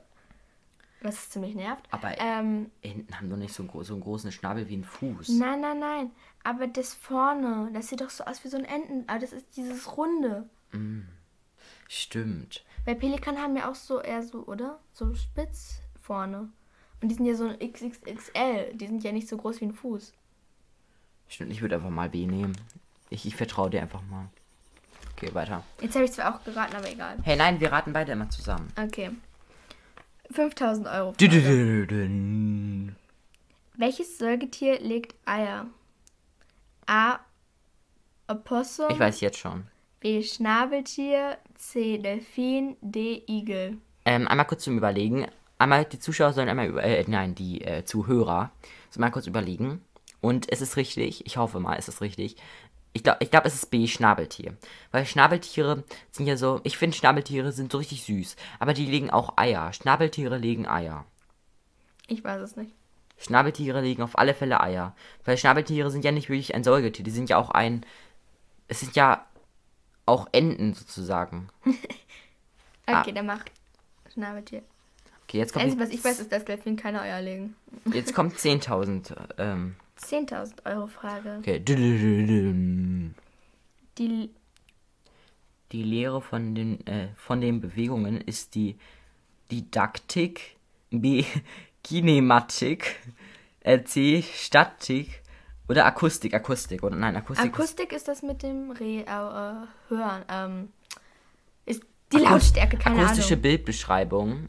Was 1.01 1.29
ziemlich 1.29 1.53
nervt. 1.55 1.85
Aber- 1.91 2.17
Ähm, 2.19 2.71
Enten 2.81 3.15
haben 3.17 3.29
doch 3.29 3.37
nicht 3.37 3.53
so, 3.53 3.63
einen 3.63 3.83
so 3.83 3.93
einen 3.93 4.01
großen 4.01 4.31
Schnabel 4.31 4.67
wie 4.69 4.77
ein 4.77 4.83
Fuß. 4.85 5.29
nein, 5.29 5.61
nein, 5.61 5.79
nein. 5.79 6.11
Aber 6.43 6.65
das 6.67 6.93
vorne, 6.93 7.69
das 7.73 7.89
sieht 7.89 8.01
doch 8.01 8.09
so 8.09 8.23
aus 8.23 8.43
wie 8.43 8.47
so 8.47 8.57
ein 8.57 8.65
Enten. 8.65 9.03
Aber 9.07 9.19
das 9.19 9.33
ist 9.33 9.55
dieses 9.57 9.97
Runde. 9.97 10.49
Stimmt. 11.87 12.63
Weil 12.85 12.95
Pelikan 12.95 13.37
haben 13.37 13.55
ja 13.57 13.69
auch 13.69 13.75
so 13.75 13.99
eher 14.01 14.23
so, 14.23 14.45
oder? 14.45 14.79
So 14.93 15.13
spitz 15.15 15.81
vorne. 16.01 16.49
Und 17.01 17.09
die 17.09 17.15
sind 17.15 17.25
ja 17.25 17.35
so 17.35 17.47
ein 17.47 17.59
XXXL. 17.59 18.73
Die 18.73 18.87
sind 18.87 19.03
ja 19.03 19.11
nicht 19.11 19.27
so 19.27 19.37
groß 19.37 19.61
wie 19.61 19.65
ein 19.65 19.73
Fuß. 19.73 20.13
Stimmt, 21.27 21.51
ich 21.51 21.61
würde 21.61 21.75
einfach 21.75 21.89
mal 21.89 22.09
B 22.09 22.25
nehmen. 22.25 22.55
Ich, 23.09 23.25
ich 23.25 23.35
vertraue 23.35 23.69
dir 23.69 23.81
einfach 23.81 24.01
mal. 24.09 24.29
Okay, 25.15 25.33
weiter. 25.33 25.63
Jetzt 25.81 25.95
habe 25.95 26.05
ich 26.05 26.11
zwar 26.11 26.35
auch 26.35 26.43
geraten, 26.43 26.75
aber 26.75 26.91
egal. 26.91 27.17
Hey, 27.23 27.35
nein, 27.37 27.59
wir 27.59 27.71
raten 27.71 27.93
beide 27.93 28.11
immer 28.11 28.29
zusammen. 28.29 28.71
Okay. 28.77 29.11
5000 30.31 30.87
Euro. 30.87 31.13
Frage. 31.13 32.95
Welches 33.77 34.17
Säugetier 34.17 34.79
legt 34.79 35.15
Eier? 35.25 35.67
A. 36.87 37.19
Opossum. 38.27 38.89
Ich 38.89 38.99
weiß 38.99 39.21
jetzt 39.21 39.37
schon. 39.37 39.67
B. 39.99 40.21
Schnabeltier. 40.23 41.37
C. 41.55 41.97
Delfin. 41.97 42.75
D. 42.81 43.23
Igel. 43.27 43.77
Ähm, 44.05 44.27
einmal 44.27 44.47
kurz 44.47 44.63
zum 44.63 44.77
Überlegen. 44.77 45.27
Einmal, 45.57 45.85
die 45.85 45.99
Zuschauer 45.99 46.33
sollen 46.33 46.49
einmal 46.49 46.67
über, 46.67 46.83
äh, 46.83 47.03
nein, 47.07 47.33
die 47.35 47.61
äh, 47.61 47.85
Zuhörer 47.85 48.51
sollen 48.89 49.01
mal 49.01 49.11
kurz 49.11 49.27
überlegen. 49.27 49.81
Und 50.21 50.51
es 50.51 50.61
ist 50.61 50.75
richtig, 50.75 51.25
ich 51.25 51.37
hoffe 51.37 51.59
mal, 51.59 51.75
es 51.77 51.87
ist 51.87 52.01
richtig. 52.01 52.35
Ich 52.95 53.03
glaube, 53.03 53.17
ich 53.19 53.29
glaub, 53.29 53.45
es 53.45 53.53
ist 53.55 53.71
B, 53.71 53.87
Schnabeltier. 53.87 54.55
Weil 54.91 55.05
Schnabeltiere 55.05 55.83
sind 56.11 56.27
ja 56.27 56.37
so, 56.37 56.61
ich 56.63 56.77
finde 56.77 56.95
Schnabeltiere 56.95 57.51
sind 57.51 57.73
so 57.73 57.77
richtig 57.77 58.03
süß. 58.05 58.37
Aber 58.57 58.73
die 58.73 58.85
legen 58.85 59.09
auch 59.09 59.33
Eier. 59.35 59.73
Schnabeltiere 59.73 60.37
legen 60.37 60.65
Eier. 60.65 61.03
Ich 62.07 62.23
weiß 62.23 62.41
es 62.41 62.55
nicht. 62.55 62.71
Schnabeltiere 63.17 63.81
legen 63.81 64.01
auf 64.01 64.17
alle 64.17 64.33
Fälle 64.33 64.61
Eier. 64.61 64.95
Weil 65.25 65.37
Schnabeltiere 65.37 65.91
sind 65.91 66.05
ja 66.05 66.13
nicht 66.13 66.29
wirklich 66.29 66.55
ein 66.55 66.63
Säugetier, 66.63 67.03
die 67.03 67.11
sind 67.11 67.29
ja 67.29 67.35
auch 67.35 67.49
ein. 67.49 67.85
Es 68.69 68.79
sind 68.79 68.95
ja 68.95 69.25
auch 70.05 70.27
Enten 70.31 70.73
sozusagen. 70.73 71.49
Ah. 72.87 73.01
Okay, 73.01 73.13
dann 73.13 73.25
mach 73.25 73.43
Schnabeltier. 74.13 74.61
Okay, 75.23 75.39
jetzt 75.39 75.55
Das 75.55 75.63
Einzige, 75.63 75.81
kommt, 75.81 75.89
was 75.91 75.99
ich 75.99 76.05
weiß, 76.05 76.19
ist, 76.19 76.31
dass 76.31 76.45
Delfin 76.45 76.75
keine 76.75 77.01
Eier 77.01 77.19
legen. 77.19 77.55
jetzt 77.91 78.13
kommt 78.13 78.35
10.000. 78.37 79.15
Ähm, 79.39 79.75
10.000 79.99 80.65
Euro 80.65 80.87
Frage. 80.87 81.37
okay. 81.39 81.59
Die 83.97 84.29
Die 85.71 85.83
Lehre 85.83 86.21
von 86.21 86.53
den, 86.55 86.85
äh, 86.87 87.09
von 87.15 87.41
den 87.41 87.61
Bewegungen 87.61 88.19
ist 88.21 88.55
die 88.55 88.75
Didaktik, 89.51 90.57
B. 90.91 91.23
Kinematik, 91.83 92.95
äh, 93.61 93.83
C. 93.83 94.23
Statik 94.23 95.21
oder 95.69 95.85
Akustik. 95.85 96.33
Akustik, 96.33 96.83
oder 96.83 96.95
nein, 96.95 97.15
Akustik. 97.15 97.45
ist- 97.45 97.53
Akustik 97.53 97.91
ist 97.93 98.07
das 98.07 98.21
mit 98.23 98.41
dem 98.43 98.71
Re 98.71 99.05
äh, 99.05 99.89
Hören. 99.93 100.25
Ähm, 100.29 100.69
ist 101.65 101.83
die 102.11 102.17
Akust- 102.17 102.29
Lautstärke, 102.31 102.77
keine 102.77 103.01
Akustische 103.03 103.33
Ahnung. 103.33 103.41
Bildbeschreibung. 103.43 104.47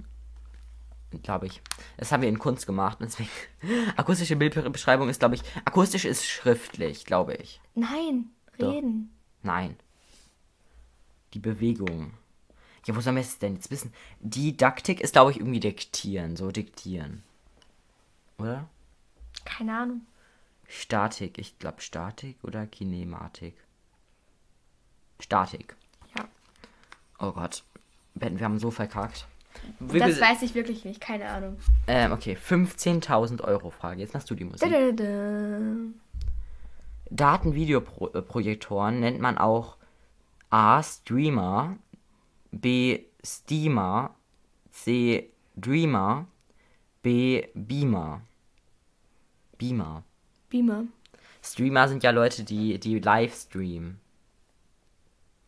Glaube 1.22 1.46
ich. 1.46 1.62
Das 1.96 2.12
haben 2.12 2.22
wir 2.22 2.28
in 2.28 2.38
Kunst 2.38 2.66
gemacht. 2.66 2.98
Deswegen. 3.00 3.30
Akustische 3.96 4.36
Bildbeschreibung 4.36 5.08
ist, 5.08 5.20
glaube 5.20 5.36
ich. 5.36 5.42
Akustisch 5.64 6.04
ist 6.04 6.26
schriftlich, 6.26 7.04
glaube 7.04 7.34
ich. 7.34 7.60
Nein, 7.74 8.30
Doch. 8.58 8.72
reden. 8.72 9.10
Nein. 9.42 9.76
Die 11.34 11.38
Bewegung. 11.38 12.12
Ja, 12.86 12.94
wo 12.94 13.00
sollen 13.00 13.16
wir 13.16 13.22
es 13.22 13.38
denn 13.38 13.54
jetzt 13.54 13.70
wissen? 13.70 13.92
Didaktik 14.20 15.00
ist, 15.00 15.12
glaube 15.12 15.32
ich, 15.32 15.38
irgendwie 15.38 15.60
diktieren. 15.60 16.36
So 16.36 16.50
diktieren. 16.50 17.22
Oder? 18.38 18.68
Keine 19.44 19.76
Ahnung. 19.76 20.02
Statik. 20.68 21.38
Ich 21.38 21.58
glaube 21.58 21.80
Statik 21.80 22.36
oder 22.42 22.66
Kinematik. 22.66 23.56
Statik. 25.20 25.76
Ja. 26.16 26.28
Oh 27.18 27.32
Gott. 27.32 27.64
Ben, 28.14 28.38
wir 28.38 28.44
haben 28.44 28.58
so 28.58 28.70
verkackt. 28.70 29.26
Wie 29.80 29.98
Das 29.98 30.20
weiß 30.20 30.42
ich 30.42 30.54
wirklich 30.54 30.84
nicht, 30.84 31.00
keine 31.00 31.28
Ahnung. 31.28 31.56
Ähm, 31.86 32.12
okay, 32.12 32.36
15.000 32.36 33.42
Euro 33.42 33.70
Frage. 33.70 34.00
Jetzt 34.00 34.14
machst 34.14 34.30
du 34.30 34.34
die 34.34 34.44
Musik. 34.44 34.68
Dadada. 34.68 35.60
Datenvideoprojektoren 37.10 39.00
nennt 39.00 39.20
man 39.20 39.38
auch 39.38 39.76
A. 40.50 40.82
Streamer, 40.82 41.76
B. 42.50 43.00
Steamer, 43.24 44.14
C. 44.70 45.30
Dreamer, 45.56 46.26
B. 47.02 47.46
Beamer. 47.54 48.22
Beamer. 49.58 50.02
Beamer. 50.50 50.84
Streamer 51.42 51.88
sind 51.88 52.02
ja 52.02 52.10
Leute, 52.10 52.44
die, 52.44 52.78
die 52.78 52.98
live 52.98 53.34
streamen. 53.34 54.00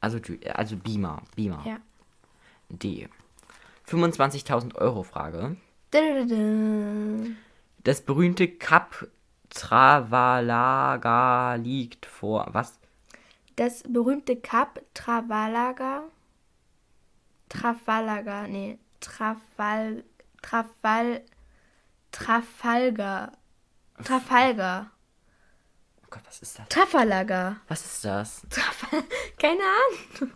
Also, 0.00 0.18
also 0.54 0.76
Beamer. 0.76 1.22
Beamer. 1.34 1.62
Ja. 1.66 1.78
D. 2.68 3.08
25.000 3.88 4.74
Euro 4.76 5.02
Frage. 5.02 5.56
Das 7.84 8.02
berühmte 8.02 8.48
Kap 8.48 9.08
Travalaga 9.50 11.54
liegt 11.54 12.04
vor. 12.04 12.48
Was? 12.52 12.78
Das 13.56 13.82
berühmte 13.88 14.36
Kap 14.36 14.80
Travalaga. 14.94 16.02
Trafalaga, 17.48 18.46
nee, 18.46 18.78
Trafal, 19.00 20.04
Trafal, 20.42 21.22
Trafalgar. 22.12 23.32
Trafalgar. 24.04 24.90
Oh 26.02 26.06
Gott, 26.10 26.22
was 26.26 26.42
ist 26.42 26.58
das? 26.58 26.68
Trafalagar. 26.68 27.56
Was 27.68 27.84
ist 27.84 28.04
das? 28.04 28.42
Trafal 28.50 29.02
keine 29.38 29.62
Ahnung. 29.62 30.32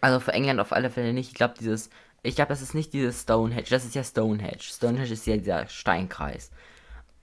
Also 0.00 0.20
für 0.20 0.32
England 0.32 0.60
auf 0.60 0.72
alle 0.72 0.90
Fälle 0.90 1.12
nicht. 1.12 1.28
Ich 1.28 1.34
glaube, 1.34 1.54
dieses. 1.58 1.90
Ich 2.22 2.34
glaube, 2.34 2.48
das 2.48 2.62
ist 2.62 2.74
nicht 2.74 2.92
dieses 2.92 3.22
Stonehenge. 3.22 3.64
Das 3.70 3.84
ist 3.84 3.94
ja 3.94 4.02
Stonehenge. 4.02 4.60
Stonehenge 4.60 5.12
ist 5.12 5.26
ja 5.26 5.36
dieser 5.36 5.66
Steinkreis. 5.68 6.50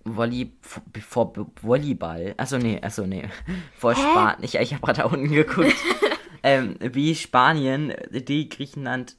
Volley, 0.05 0.53
vor 1.01 1.33
Volleyball. 1.61 2.35
Achso, 2.37 2.57
nee, 2.57 2.79
achso, 2.81 3.07
nee. 3.07 3.27
Vor 3.75 3.95
Spanien. 3.95 4.43
Ich, 4.43 4.55
ich 4.55 4.73
habe 4.73 4.85
gerade 4.85 5.01
da 5.01 5.07
unten 5.07 5.29
geguckt. 5.29 5.75
ähm, 6.43 6.77
wie 6.79 7.15
Spanien, 7.15 7.93
die 8.11 8.47
Griechenland. 8.47 9.17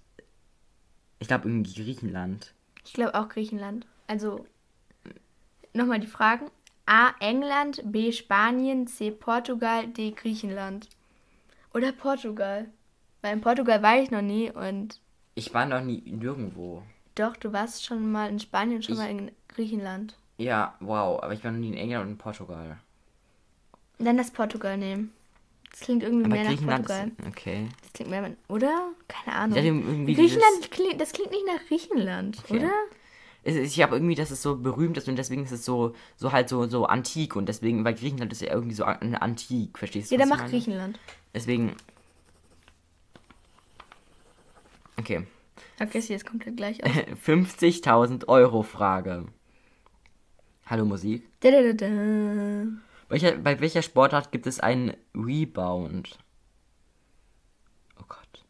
Ich 1.18 1.26
glaube, 1.26 1.48
irgendwie 1.48 1.74
Griechenland. 1.74 2.54
Ich 2.84 2.92
glaube 2.92 3.16
auch 3.16 3.28
Griechenland. 3.28 3.86
Also, 4.06 4.46
nochmal 5.72 5.98
die 5.98 6.06
Fragen. 6.06 6.50
A. 6.86 7.10
England, 7.18 7.82
B. 7.84 8.12
Spanien, 8.12 8.86
C. 8.86 9.10
Portugal, 9.10 9.88
D. 9.88 10.12
Griechenland. 10.12 10.88
Oder 11.74 11.90
Portugal. 11.90 12.66
Weil 13.22 13.32
in 13.32 13.40
Portugal 13.40 13.82
war 13.82 13.98
ich 13.98 14.12
noch 14.12 14.22
nie 14.22 14.52
und 14.52 15.00
Ich 15.38 15.54
war 15.54 15.66
noch 15.66 15.80
nie 15.82 16.02
nirgendwo. 16.06 16.82
doch, 17.14 17.36
du 17.36 17.52
warst 17.52 17.84
schon 17.84 18.10
mal 18.10 18.28
in 18.28 18.40
Spanien, 18.40 18.82
schon 18.82 18.94
Ich- 18.94 18.98
mal 19.00 19.08
in 19.10 19.30
Griechenland. 19.48 20.16
Ja, 20.38 20.74
wow, 20.80 21.22
aber 21.22 21.32
ich 21.32 21.42
war 21.44 21.50
noch 21.52 21.58
nie 21.60 21.68
in 21.68 21.74
England 21.74 22.04
und 22.06 22.10
in 22.12 22.18
Portugal. 22.18 22.78
Dann 23.98 24.16
das 24.18 24.30
Portugal 24.30 24.76
nehmen. 24.76 25.12
Das 25.70 25.80
klingt 25.80 26.02
irgendwie 26.02 26.24
Aber 26.26 26.34
mehr 26.34 26.44
nach 26.50 26.62
Portugal. 26.62 27.10
ist. 27.18 27.26
Okay. 27.28 27.68
Das 27.82 27.92
klingt 27.94 28.10
mehr, 28.10 28.30
oder? 28.48 28.90
Keine 29.08 29.36
Ahnung. 29.36 30.04
Griechenland 30.06 30.70
klingt, 30.70 31.00
das 31.00 31.12
klingt 31.12 31.30
nicht 31.30 31.46
nach 31.46 31.64
Griechenland, 31.68 32.38
Okay. 32.44 32.58
oder? 32.58 32.72
Ich 33.44 33.80
habe 33.80 33.96
irgendwie, 33.96 34.14
dass 34.16 34.30
es 34.32 34.42
so 34.42 34.56
berühmt 34.56 34.96
ist 34.98 35.08
und 35.08 35.16
deswegen 35.16 35.44
ist 35.44 35.52
es 35.52 35.64
so, 35.64 35.94
so 36.16 36.32
halt 36.32 36.48
so, 36.48 36.66
so 36.66 36.86
antik 36.86 37.36
und 37.36 37.46
deswegen, 37.48 37.84
weil 37.84 37.94
Griechenland 37.94 38.32
ist 38.32 38.42
ja 38.42 38.52
irgendwie 38.52 38.74
so 38.74 38.84
an- 38.84 39.14
antik, 39.14 39.78
verstehst 39.78 40.10
du? 40.10 40.16
Ja, 40.16 40.18
dann 40.20 40.30
was 40.30 40.36
ich 40.36 40.42
mach 40.42 40.50
meine? 40.50 40.50
Griechenland. 40.64 40.98
Deswegen. 41.34 41.72
Okay. 44.98 45.26
Okay, 45.80 46.00
sieht 46.00 46.10
jetzt 46.10 46.26
komplett 46.26 46.56
gleich 46.56 46.82
aus. 46.84 46.90
50.000 46.90 48.28
Euro 48.28 48.62
Frage. 48.62 49.26
Hallo 50.66 50.84
Musik. 50.84 51.22
Da, 51.40 51.50
da, 51.50 51.72
da. 51.72 51.86
Welcher, 53.08 53.32
bei 53.36 53.60
welcher 53.60 53.82
Sportart 53.82 54.32
gibt 54.32 54.46
es 54.46 54.58
einen 54.58 54.94
Rebound? 55.14 56.18
Oh 58.00 58.04
Gott. 58.08 58.44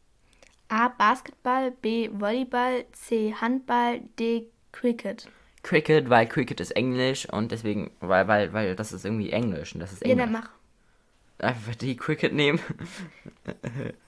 A. 0.68 0.88
Basketball, 0.88 1.70
B. 1.72 2.08
Volleyball, 2.12 2.86
C. 2.92 3.34
Handball, 3.34 4.00
D. 4.18 4.46
Cricket. 4.72 5.28
Cricket, 5.62 6.08
weil 6.08 6.26
Cricket 6.26 6.60
ist 6.60 6.70
Englisch 6.72 7.28
und 7.30 7.50
deswegen, 7.52 7.90
weil, 8.00 8.28
weil, 8.28 8.52
weil 8.52 8.76
das 8.76 8.92
ist 8.92 9.04
irgendwie 9.04 9.30
Englisch 9.30 9.74
und 9.74 9.80
das 9.80 9.92
ist 9.92 10.02
Ja, 10.04 10.10
Englisch. 10.12 10.24
dann 10.24 10.32
mach. 10.32 10.50
Einfach 11.38 11.74
die 11.74 11.96
Cricket 11.96 12.32
nehmen. 12.32 12.60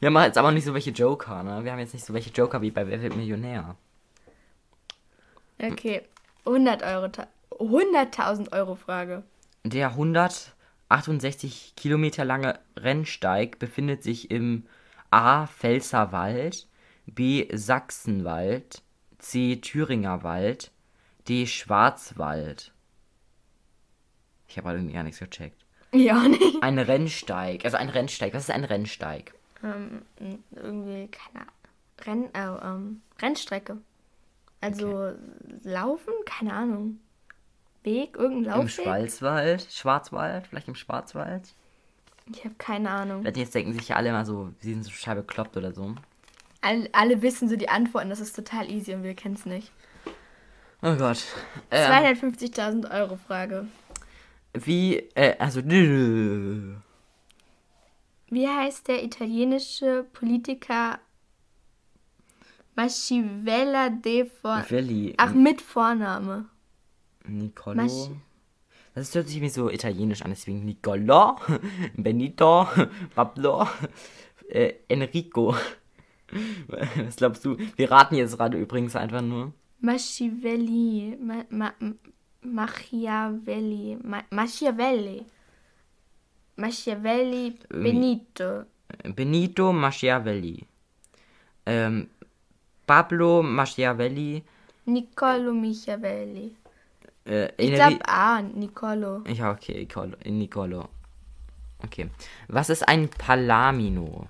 Wir 0.00 0.06
haben 0.08 0.16
jetzt 0.24 0.38
aber 0.38 0.50
nicht 0.50 0.64
so 0.64 0.72
welche 0.74 0.90
Joker, 0.90 1.42
ne? 1.42 1.62
Wir 1.64 1.72
haben 1.72 1.78
jetzt 1.78 1.92
nicht 1.94 2.04
so 2.06 2.14
welche 2.14 2.30
Joker 2.30 2.62
wie 2.62 2.70
bei 2.70 2.86
Wer 2.86 3.02
wird 3.02 3.16
Millionär. 3.16 3.76
Okay. 5.62 6.02
100 6.46 6.82
Euro. 6.82 7.08
ta- 7.08 7.28
100.000 7.50 8.52
Euro 8.52 8.74
Frage. 8.76 9.22
Der 9.64 9.90
168 9.90 11.74
Kilometer 11.76 12.24
lange 12.24 12.58
Rennsteig 12.78 13.58
befindet 13.58 14.02
sich 14.02 14.30
im 14.30 14.66
A. 15.10 15.46
Pfälzerwald, 15.46 16.66
B. 17.04 17.46
Sachsenwald, 17.52 18.82
C. 19.18 19.56
Thüringer 19.56 20.22
Wald, 20.22 20.70
D. 21.28 21.46
Schwarzwald. 21.46 22.72
Ich 24.48 24.56
habe 24.56 24.70
irgendwie 24.72 24.94
gar 24.94 25.02
nichts 25.02 25.20
gecheckt. 25.20 25.62
Ja, 25.92 26.26
nicht. 26.26 26.62
Ein 26.62 26.78
Rennsteig, 26.78 27.64
also 27.66 27.76
ein 27.76 27.90
Rennsteig. 27.90 28.32
Was 28.32 28.44
ist 28.44 28.50
ein 28.50 28.64
Rennsteig? 28.64 29.34
Ähm, 29.62 30.02
irgendwie, 30.50 31.08
keine 31.08 31.46
Ahnung. 31.46 31.52
Renn, 32.02 32.34
äh, 32.34 32.66
ähm, 32.66 33.02
Rennstrecke. 33.20 33.76
Also 34.60 35.12
laufen? 35.62 36.12
Keine 36.26 36.52
Ahnung. 36.52 37.00
Weg? 37.82 38.16
Irgendein 38.16 38.52
Im 38.52 38.58
Laufweg? 38.60 38.84
Schwarzwald? 38.84 39.66
Schwarzwald? 39.70 40.46
Vielleicht 40.46 40.68
im 40.68 40.74
Schwarzwald? 40.74 41.54
Ich 42.32 42.44
habe 42.44 42.54
keine 42.58 42.90
Ahnung. 42.90 43.24
Jetzt 43.24 43.54
denken 43.54 43.72
sich 43.72 43.88
ja 43.88 43.96
alle 43.96 44.10
immer 44.10 44.24
so, 44.24 44.50
sie 44.60 44.72
sind 44.72 44.84
so 44.84 44.90
scheibe 44.90 45.22
bekloppt 45.22 45.56
oder 45.56 45.72
so. 45.72 45.94
Alle, 46.60 46.88
alle 46.92 47.22
wissen 47.22 47.48
so 47.48 47.56
die 47.56 47.70
Antworten, 47.70 48.10
das 48.10 48.20
ist 48.20 48.36
total 48.36 48.70
easy 48.70 48.94
und 48.94 49.02
wir 49.02 49.14
kennen 49.14 49.34
es 49.34 49.46
nicht. 49.46 49.72
Oh 50.82 50.94
Gott. 50.94 51.24
Ähm, 51.70 51.90
250.000 51.90 52.90
Euro 52.90 53.16
Frage. 53.16 53.66
wie, 54.52 54.96
äh, 55.14 55.36
also, 55.38 55.60
Wie 58.30 58.48
heißt 58.48 58.88
der 58.88 59.02
italienische 59.04 60.06
Politiker 60.12 60.98
Maschivella 62.76 63.90
de 63.90 64.24
Vor... 64.26 64.64
Willi, 64.68 65.14
Ach, 65.16 65.34
mit 65.34 65.60
Vorname. 65.60 66.46
Nicolo. 67.26 67.76
Masch- 67.82 68.10
Das 68.94 69.14
hört 69.14 69.28
sich 69.28 69.40
mir 69.40 69.50
so 69.50 69.68
italienisch 69.68 70.22
an, 70.22 70.30
deswegen 70.30 70.64
Nicolo, 70.64 71.36
Benito, 71.96 72.66
Pablo, 73.14 73.66
äh, 74.48 74.74
Enrico. 74.88 75.54
Was 76.68 77.16
glaubst 77.16 77.44
du? 77.44 77.56
Wir 77.76 77.90
raten 77.90 78.14
jetzt 78.14 78.36
gerade 78.36 78.56
übrigens 78.56 78.94
einfach 78.94 79.20
nur. 79.22 79.52
Machiavelli. 79.80 81.18
Ma, 81.20 81.44
ma, 81.50 81.72
Machiavelli. 82.42 83.98
Ma, 84.02 84.22
Machiavelli. 84.30 85.26
Machiavelli 86.60 87.58
Benito. 87.68 88.64
Benito 89.14 89.72
Machiavelli. 89.72 90.64
Ähm, 91.66 92.08
Pablo 92.86 93.42
Machiavelli. 93.42 94.42
Niccolo 94.86 95.52
Machiavelli. 95.52 96.54
Äh, 97.24 97.48
Ich 97.56 97.74
glaube 97.74 97.98
A, 98.06 98.42
Niccolo. 98.42 99.22
Ja, 99.28 99.52
okay, 99.52 99.80
Nicolo. 99.80 100.16
Nicolo. 100.24 100.88
Okay. 101.84 102.10
Was 102.48 102.68
ist 102.68 102.86
ein 102.88 103.08
Palamino? 103.08 104.26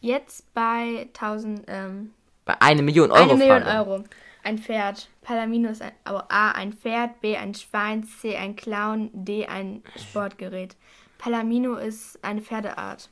Jetzt 0.00 0.44
bei 0.54 1.08
1000, 1.12 1.64
ähm, 1.66 2.12
Bei 2.44 2.54
eine 2.60 2.82
Million 2.82 3.10
Euro. 3.10 3.22
eine 3.30 3.34
Million 3.34 3.62
Frage. 3.62 3.78
Euro. 3.90 4.04
Ein 4.44 4.58
Pferd. 4.58 5.08
Palamino 5.22 5.70
ist 5.70 5.82
ein, 5.82 5.92
aber 6.04 6.30
A, 6.30 6.52
ein 6.52 6.72
Pferd, 6.72 7.20
B, 7.20 7.36
ein 7.36 7.54
Schwein, 7.54 8.04
C, 8.04 8.36
ein 8.36 8.54
Clown, 8.56 9.10
D, 9.12 9.46
ein 9.46 9.82
Sportgerät. 9.96 10.76
Palamino 11.18 11.74
ist 11.74 12.18
eine 12.22 12.40
Pferdeart. 12.40 13.10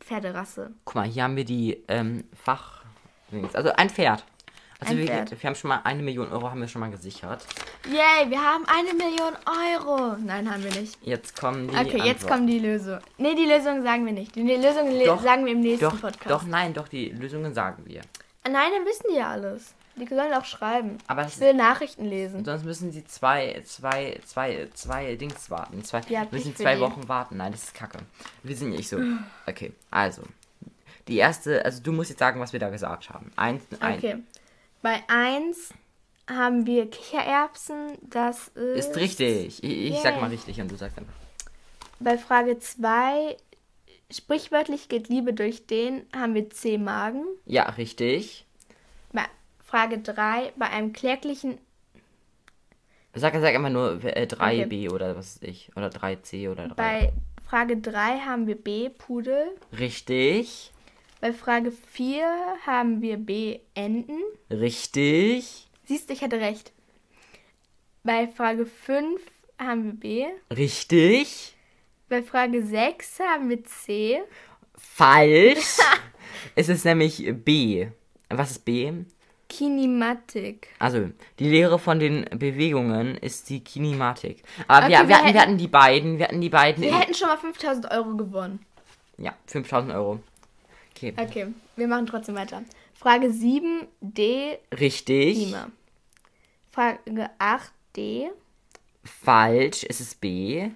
Pferderasse. 0.00 0.72
Guck 0.84 0.94
mal, 0.94 1.06
hier 1.06 1.22
haben 1.24 1.36
wir 1.36 1.44
die 1.44 1.82
ähm, 1.88 2.24
Fach. 2.34 2.84
Also 3.54 3.72
ein 3.72 3.90
Pferd. 3.90 4.24
Also 4.78 4.92
Ein 4.92 4.98
wir, 4.98 5.06
Pferd. 5.06 5.30
wir 5.30 5.48
haben 5.48 5.54
schon 5.54 5.68
mal 5.70 5.80
eine 5.84 6.02
Million 6.02 6.30
Euro 6.30 6.50
haben 6.50 6.60
wir 6.60 6.68
schon 6.68 6.80
mal 6.80 6.90
gesichert. 6.90 7.46
Yay, 7.86 8.28
wir 8.28 8.42
haben 8.42 8.64
eine 8.66 8.92
Million 8.92 9.32
Euro. 9.46 10.16
Nein, 10.22 10.52
haben 10.52 10.62
wir 10.62 10.70
nicht. 10.70 10.98
Jetzt 11.02 11.40
kommen 11.40 11.68
die. 11.68 11.74
Okay, 11.74 11.96
jetzt 11.96 12.24
Antworten. 12.24 12.26
kommt 12.28 12.50
die 12.50 12.58
Lösung. 12.58 12.98
Nee, 13.16 13.34
die 13.34 13.46
Lösung 13.46 13.82
sagen 13.82 14.04
wir 14.04 14.12
nicht. 14.12 14.36
Die 14.36 14.42
Lösung 14.42 14.90
le 14.90 15.06
Doch, 15.06 15.22
sagen 15.22 15.46
wir 15.46 15.52
im 15.52 15.60
nächsten 15.60 15.86
Doch, 15.86 15.98
Podcast. 15.98 16.30
doch, 16.30 16.42
nein, 16.42 16.74
doch, 16.74 16.88
die 16.88 17.08
Lösungen 17.08 17.54
sagen 17.54 17.84
wir. 17.86 18.02
Nein, 18.44 18.70
dann 18.76 18.84
wissen 18.84 19.06
die 19.10 19.16
ja 19.16 19.30
alles. 19.30 19.74
Die 19.98 20.06
sollen 20.06 20.32
auch 20.34 20.44
schreiben. 20.44 20.98
Aber 21.06 21.26
Ich 21.26 21.40
will 21.40 21.54
Nachrichten 21.54 22.04
lesen. 22.04 22.44
sonst 22.44 22.64
müssen 22.64 22.92
sie 22.92 23.04
zwei, 23.06 23.62
zwei, 23.64 24.20
zwei, 24.24 24.68
zwei 24.74 25.14
Dings 25.16 25.50
warten. 25.50 25.82
Zwei, 25.84 26.02
Ja, 26.08 26.26
müssen 26.30 26.54
zwei 26.54 26.74
die. 26.74 26.80
Wochen 26.82 27.08
warten. 27.08 27.38
Nein, 27.38 27.52
das 27.52 27.64
ist 27.64 27.74
kacke. 27.74 27.98
Wir 28.42 28.54
sind 28.56 28.70
nicht 28.70 28.88
so. 28.88 28.98
Okay, 29.46 29.72
also. 29.90 30.22
Die 31.08 31.16
erste, 31.16 31.64
also 31.64 31.82
du 31.82 31.92
musst 31.92 32.10
jetzt 32.10 32.18
sagen, 32.18 32.40
was 32.40 32.52
wir 32.52 32.60
da 32.60 32.68
gesagt 32.68 33.08
haben. 33.10 33.30
Eins, 33.36 33.62
ein. 33.80 33.98
Okay. 33.98 34.16
Bei 34.82 35.02
1 35.08 35.70
haben 36.28 36.66
wir 36.66 36.90
Kichererbsen. 36.90 37.96
Das 38.02 38.48
ist. 38.48 38.88
Ist 38.90 38.96
richtig. 38.96 39.62
Ich, 39.64 39.92
ich 39.92 40.00
sag 40.02 40.12
Yay. 40.14 40.20
mal 40.20 40.30
richtig 40.30 40.60
und 40.60 40.70
du 40.70 40.76
sagst 40.76 40.98
einfach. 40.98 41.12
Bei 42.00 42.18
Frage 42.18 42.58
2, 42.58 43.36
sprichwörtlich 44.10 44.88
geht 44.88 45.08
Liebe 45.08 45.32
durch 45.32 45.66
den, 45.66 46.04
haben 46.14 46.34
wir 46.34 46.50
C-Magen. 46.50 47.24
Ja, 47.46 47.64
richtig. 47.70 48.44
Bei 49.12 49.24
Frage 49.76 49.98
3, 49.98 50.54
bei 50.56 50.70
einem 50.70 50.94
kläglichen. 50.94 51.58
Sag, 53.12 53.34
sag 53.34 53.54
immer 53.54 53.68
nur 53.68 54.02
äh, 54.04 54.22
3b 54.22 54.90
oder 54.90 55.14
was 55.16 55.36
weiß 55.36 55.42
ich. 55.50 55.70
Oder 55.76 55.88
3c 55.88 56.50
oder 56.50 56.68
3. 56.68 56.74
Bei 56.76 57.12
Frage 57.46 57.76
3 57.76 58.20
haben 58.20 58.46
wir 58.46 58.54
B, 58.54 58.88
Pudel. 58.88 59.50
Richtig. 59.78 60.72
Bei 61.20 61.34
Frage 61.34 61.72
4 61.72 62.24
haben 62.64 63.02
wir 63.02 63.18
B, 63.18 63.58
Enten. 63.74 64.18
Richtig. 64.48 65.68
Siehst 65.84 66.08
du, 66.08 66.14
ich 66.14 66.22
hatte 66.22 66.40
recht. 66.40 66.72
Bei 68.02 68.28
Frage 68.28 68.64
5 68.64 69.20
haben 69.58 69.84
wir 69.84 69.92
B. 69.92 70.26
Richtig. 70.56 71.54
Bei 72.08 72.22
Frage 72.22 72.64
6 72.64 73.20
haben 73.20 73.50
wir 73.50 73.62
C. 73.64 74.22
Falsch. 74.74 75.76
es 76.54 76.70
ist 76.70 76.86
nämlich 76.86 77.30
B. 77.44 77.88
Was 78.30 78.52
ist 78.52 78.64
B? 78.64 78.90
Kinematik. 79.48 80.68
Also, 80.78 81.10
die 81.38 81.48
Lehre 81.48 81.78
von 81.78 81.98
den 81.98 82.24
Bewegungen 82.38 83.16
ist 83.16 83.48
die 83.48 83.60
Kinematik. 83.62 84.42
Aber 84.68 84.86
Okay, 84.86 84.90
wir, 84.94 84.98
wir 85.00 85.08
wir, 85.08 85.16
hatten, 85.16 85.24
hätten- 85.26 85.34
wir 85.34 85.40
hatten 85.42 85.58
die 85.58 85.68
beiden, 85.68 86.18
wir 86.18 86.24
hatten 86.28 86.40
die 86.40 86.48
beiden. 86.48 86.82
Wir 86.82 86.98
hätten 86.98 87.14
schon 87.14 87.28
mal 87.28 87.36
5000 87.38 87.90
Euro 87.90 88.16
gewonnen. 88.16 88.64
ja, 89.18 89.34
5000 89.46 89.92
Euro. 89.94 90.20
Okay, 90.94 91.14
Okay, 91.18 91.46
wir 91.76 91.88
machen 91.88 92.06
trotzdem 92.06 92.34
weiter. 92.36 92.62
Frage 92.94 93.30
7, 93.30 93.86
D, 94.00 94.58
richtig. 94.78 95.36
Klima. 95.36 95.68
Frage 96.70 97.30
8, 97.38 97.72
D. 97.96 98.30
Falsch, 99.04 99.84
es 99.88 100.00
ist 100.00 100.20
B. 100.20 100.70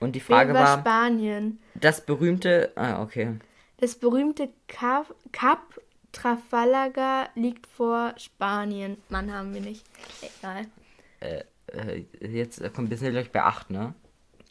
Und 0.00 0.12
die 0.14 0.20
B 0.20 0.24
Frage 0.26 0.54
war 0.54 0.64
war, 0.64 0.78
Spanien. 0.80 1.58
das 1.74 2.04
berühmte. 2.04 2.72
Ah, 2.76 3.02
okay. 3.02 3.36
Das 3.78 3.96
berühmte 3.96 4.48
Kap, 4.68 5.14
Kap 5.32 5.60
Trafalgar 6.14 7.28
liegt 7.34 7.66
vor 7.66 8.14
Spanien. 8.16 8.96
Mann, 9.08 9.32
haben 9.32 9.52
wir 9.54 9.60
nicht. 9.60 9.84
Egal. 10.40 10.66
äh, 11.20 12.04
jetzt 12.20 12.60
äh, 12.60 12.70
kommt 12.70 12.90
wir 12.90 12.96
sind 12.96 13.12
gleich 13.12 13.30
bei 13.30 13.42
8, 13.42 13.70
ne? 13.70 13.94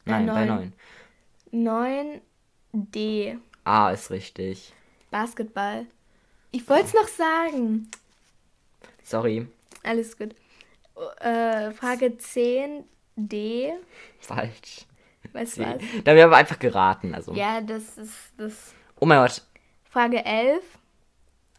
Ja, 0.05 0.19
Nein, 0.19 0.25
bei 0.27 0.45
neun. 0.45 0.73
9. 1.51 2.21
9D. 2.73 3.37
A 3.63 3.91
ist 3.91 4.11
richtig. 4.11 4.73
Basketball. 5.11 5.85
Ich 6.51 6.67
wollte 6.67 6.85
es 6.85 6.93
noch 6.93 7.07
sagen. 7.07 7.89
Sorry, 9.03 9.47
Alles 9.83 10.17
gut. 10.17 10.35
Äh, 11.19 11.71
Frage 11.71 12.07
10D. 12.07 13.73
falsch. 14.19 14.85
Was 15.31 15.57
war's? 15.59 15.81
Da 16.03 16.11
haben 16.11 16.17
wir 16.17 16.25
aber 16.25 16.37
einfach 16.37 16.59
geraten, 16.59 17.13
also. 17.15 17.33
Ja, 17.33 17.61
das 17.61 17.97
ist 17.97 18.33
das. 18.37 18.73
Oh 18.99 19.05
mein 19.05 19.19
Gott. 19.19 19.41
Frage 19.89 20.23
11. 20.23 20.63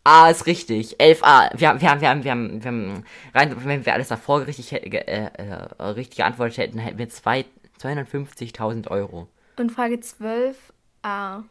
A 0.04 0.28
ist 0.28 0.46
richtig. 0.46 0.98
11a. 1.00 1.50
Wir 1.58 1.68
haben, 1.70 1.80
wir 1.80 1.90
haben, 1.90 2.00
wir 2.00 2.08
haben, 2.10 2.24
wir 2.24 2.30
haben, 2.30 2.62
wir 2.62 2.68
haben 2.70 3.04
rein, 3.34 3.56
wenn 3.64 3.86
wir 3.86 3.94
alles 3.94 4.08
davor 4.08 4.46
richtig, 4.46 4.70
äh, 4.72 4.78
äh, 4.86 5.82
richtig 5.82 6.18
geantwortet 6.18 6.58
hätten, 6.58 6.78
hätten 6.78 6.98
wir 6.98 7.08
zwei, 7.08 7.46
250.000 7.80 8.88
Euro. 8.88 9.28
Und 9.56 9.72
Frage 9.72 9.96
12a. 9.96 11.44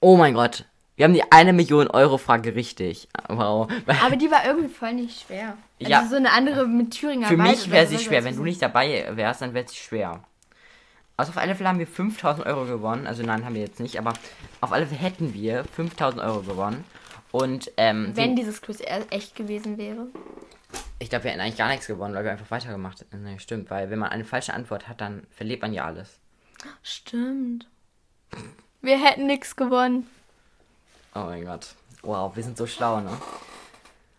Oh 0.00 0.16
mein 0.16 0.34
Gott. 0.34 0.64
Wir 0.94 1.04
haben 1.04 1.12
die 1.12 1.30
eine 1.30 1.52
Million 1.52 1.88
Euro 1.88 2.16
Frage 2.18 2.54
richtig. 2.54 3.08
Wow. 3.28 3.68
Aber 4.02 4.16
die 4.16 4.30
war 4.30 4.46
irgendwie 4.46 4.68
voll 4.68 4.94
nicht 4.94 5.26
schwer. 5.26 5.56
Also 5.80 5.90
Ja. 5.90 6.06
so 6.08 6.16
eine 6.16 6.32
andere 6.32 6.66
mit 6.66 6.92
Thüringer 6.92 7.26
Für 7.26 7.36
mich 7.36 7.70
wäre 7.70 7.86
sie 7.86 7.98
schwer. 7.98 8.24
Wenn 8.24 8.36
du 8.36 8.42
nicht 8.42 8.62
dabei 8.62 9.10
wärst, 9.14 9.42
dann 9.42 9.52
wäre 9.52 9.66
es 9.66 9.76
schwer. 9.76 10.20
Also 11.18 11.30
auf 11.30 11.36
alle 11.38 11.54
Fälle 11.54 11.68
haben 11.68 11.78
wir 11.78 11.86
5000 11.86 12.46
Euro 12.46 12.64
gewonnen. 12.64 13.06
Also 13.06 13.22
nein, 13.22 13.44
haben 13.44 13.54
wir 13.54 13.62
jetzt 13.62 13.80
nicht. 13.80 13.98
Aber 13.98 14.14
auf 14.60 14.72
alle 14.72 14.86
Fälle 14.86 15.00
hätten 15.00 15.34
wir 15.34 15.64
5000 15.64 16.22
Euro 16.22 16.40
gewonnen. 16.40 16.84
Und 17.36 17.70
ähm, 17.76 18.12
Wenn 18.14 18.34
die, 18.34 18.42
dieses 18.42 18.62
Quiz 18.62 18.80
e- 18.80 19.04
echt 19.10 19.36
gewesen 19.36 19.76
wäre. 19.76 20.06
ich 20.98 21.10
glaube, 21.10 21.24
wir 21.24 21.32
hätten 21.32 21.40
eigentlich 21.42 21.58
gar 21.58 21.68
nichts 21.68 21.86
gewonnen, 21.86 22.14
weil 22.14 22.24
wir 22.24 22.30
einfach 22.30 22.50
weitergemacht 22.50 23.00
hätten. 23.00 23.22
Nee, 23.24 23.38
stimmt, 23.38 23.68
weil 23.70 23.90
wenn 23.90 23.98
man 23.98 24.10
eine 24.10 24.24
falsche 24.24 24.54
Antwort 24.54 24.88
hat, 24.88 25.00
dann 25.02 25.26
verliert 25.30 25.60
man 25.60 25.72
ja 25.74 25.84
alles. 25.84 26.18
Stimmt. 26.82 27.68
Wir 28.80 28.98
hätten 29.04 29.26
nichts 29.26 29.54
gewonnen. 29.54 30.08
Oh 31.14 31.24
mein 31.24 31.44
Gott. 31.44 31.74
Wow, 32.02 32.34
wir 32.36 32.42
sind 32.42 32.56
so 32.56 32.66
schlau, 32.66 33.00
ne? 33.00 33.10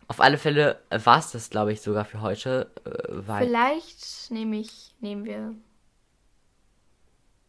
Auf 0.07 0.21
alle 0.21 0.37
Fälle 0.37 0.79
war 0.89 1.17
es 1.19 1.31
das, 1.31 1.49
glaube 1.49 1.73
ich, 1.73 1.81
sogar 1.81 2.05
für 2.05 2.21
heute. 2.21 2.69
Äh, 2.85 2.89
weil 3.27 3.45
Vielleicht 3.47 4.29
nehme 4.31 4.57
ich, 4.57 4.93
nehmen 4.99 5.25
wir 5.25 5.55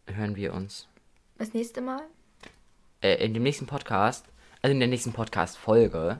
hören 0.06 0.36
wir 0.36 0.54
uns 0.54 0.88
das 1.36 1.52
nächste 1.52 1.82
Mal. 1.82 2.00
äh, 3.02 3.22
in 3.24 3.34
dem 3.34 3.42
nächsten 3.42 3.66
Podcast, 3.66 4.24
also 4.62 4.72
in 4.72 4.80
der 4.80 4.88
nächsten 4.88 5.12
Podcast-Folge. 5.12 6.18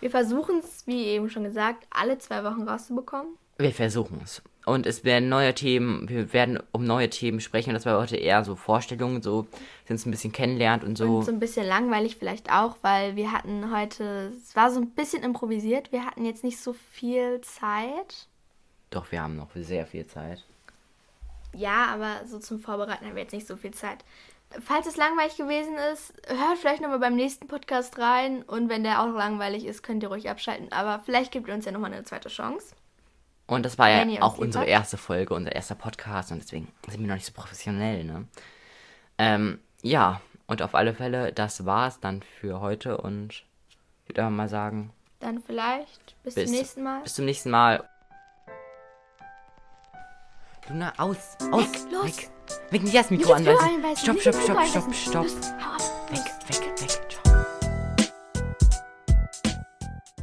Wir 0.00 0.10
versuchen 0.10 0.58
es, 0.58 0.86
wie 0.86 1.04
eben 1.04 1.30
schon 1.30 1.44
gesagt, 1.44 1.86
alle 1.90 2.18
zwei 2.18 2.44
Wochen 2.44 2.62
rauszubekommen. 2.62 3.34
Wir 3.58 3.72
versuchen 3.72 4.20
es. 4.22 4.42
Und 4.66 4.84
es 4.84 5.04
werden 5.04 5.28
neue 5.28 5.54
Themen, 5.54 6.08
wir 6.08 6.32
werden 6.32 6.58
um 6.72 6.84
neue 6.84 7.08
Themen 7.08 7.40
sprechen. 7.40 7.70
Und 7.70 7.74
das 7.74 7.86
war 7.86 7.98
heute 8.00 8.16
eher 8.16 8.44
so 8.44 8.56
Vorstellungen, 8.56 9.22
so 9.22 9.46
sind 9.86 9.96
es 9.96 10.06
ein 10.06 10.10
bisschen 10.10 10.32
kennenlernt 10.32 10.82
und 10.82 10.98
so. 10.98 11.18
Und 11.18 11.24
so 11.24 11.30
ein 11.30 11.38
bisschen 11.38 11.64
langweilig 11.64 12.16
vielleicht 12.16 12.50
auch, 12.50 12.76
weil 12.82 13.14
wir 13.14 13.30
hatten 13.30 13.72
heute, 13.74 14.32
es 14.36 14.56
war 14.56 14.72
so 14.72 14.80
ein 14.80 14.90
bisschen 14.90 15.22
improvisiert. 15.22 15.92
Wir 15.92 16.04
hatten 16.04 16.24
jetzt 16.24 16.42
nicht 16.42 16.58
so 16.58 16.72
viel 16.72 17.40
Zeit. 17.42 18.26
Doch, 18.90 19.10
wir 19.12 19.22
haben 19.22 19.36
noch 19.36 19.50
sehr 19.54 19.86
viel 19.86 20.06
Zeit. 20.06 20.44
Ja, 21.54 21.86
aber 21.86 22.26
so 22.26 22.38
zum 22.40 22.58
Vorbereiten 22.58 23.06
haben 23.06 23.14
wir 23.14 23.22
jetzt 23.22 23.32
nicht 23.32 23.46
so 23.46 23.56
viel 23.56 23.72
Zeit. 23.72 24.04
Falls 24.64 24.86
es 24.86 24.96
langweilig 24.96 25.36
gewesen 25.36 25.76
ist, 25.92 26.12
hört 26.28 26.58
vielleicht 26.58 26.80
nochmal 26.80 26.98
beim 26.98 27.14
nächsten 27.14 27.46
Podcast 27.46 27.98
rein. 27.98 28.42
Und 28.42 28.68
wenn 28.68 28.84
der 28.84 29.02
auch 29.02 29.12
langweilig 29.12 29.66
ist, 29.66 29.82
könnt 29.82 30.02
ihr 30.02 30.08
ruhig 30.08 30.30
abschalten. 30.30 30.72
Aber 30.72 31.00
vielleicht 31.04 31.32
gibt 31.32 31.48
ihr 31.48 31.54
uns 31.54 31.64
ja 31.64 31.72
nochmal 31.72 31.92
eine 31.92 32.04
zweite 32.04 32.28
Chance. 32.28 32.74
Und 33.46 33.64
das 33.64 33.78
war 33.78 33.88
ja 33.88 34.22
auch 34.22 34.38
unsere 34.38 34.62
habt. 34.62 34.70
erste 34.70 34.96
Folge, 34.96 35.34
unser 35.34 35.54
erster 35.54 35.76
Podcast 35.76 36.32
und 36.32 36.42
deswegen 36.42 36.68
sind 36.88 37.00
wir 37.00 37.06
noch 37.06 37.14
nicht 37.14 37.26
so 37.26 37.32
professionell, 37.32 38.02
ne? 38.02 38.26
Ähm, 39.18 39.60
ja, 39.82 40.20
und 40.48 40.62
auf 40.62 40.74
alle 40.74 40.94
Fälle, 40.94 41.32
das 41.32 41.64
war's 41.64 42.00
dann 42.00 42.22
für 42.22 42.60
heute 42.60 42.98
und 42.98 43.44
ich 44.04 44.16
würde 44.16 44.28
mal 44.30 44.48
sagen, 44.48 44.92
Dann 45.20 45.40
vielleicht 45.40 46.16
bis, 46.24 46.34
bis, 46.34 46.46
zum 46.46 46.54
nächsten 46.54 46.82
Mal. 46.82 47.02
bis 47.02 47.14
zum 47.14 47.24
nächsten 47.24 47.50
Mal. 47.50 47.88
Luna, 50.68 50.92
aus, 50.98 51.36
aus, 51.52 51.72
Weg, 51.72 51.92
los. 51.92 52.04
weg. 52.18 52.30
Weg, 52.70 52.82
nicht 52.82 52.96
das 52.96 53.10
Mikro 53.10 53.32
anweisen. 53.32 53.58
einbeißen, 53.64 53.96
Stopp, 54.16 54.20
stopp, 54.20 54.34
stopp, 54.42 54.94
stopp, 54.94 54.94
stopp. 54.94 55.26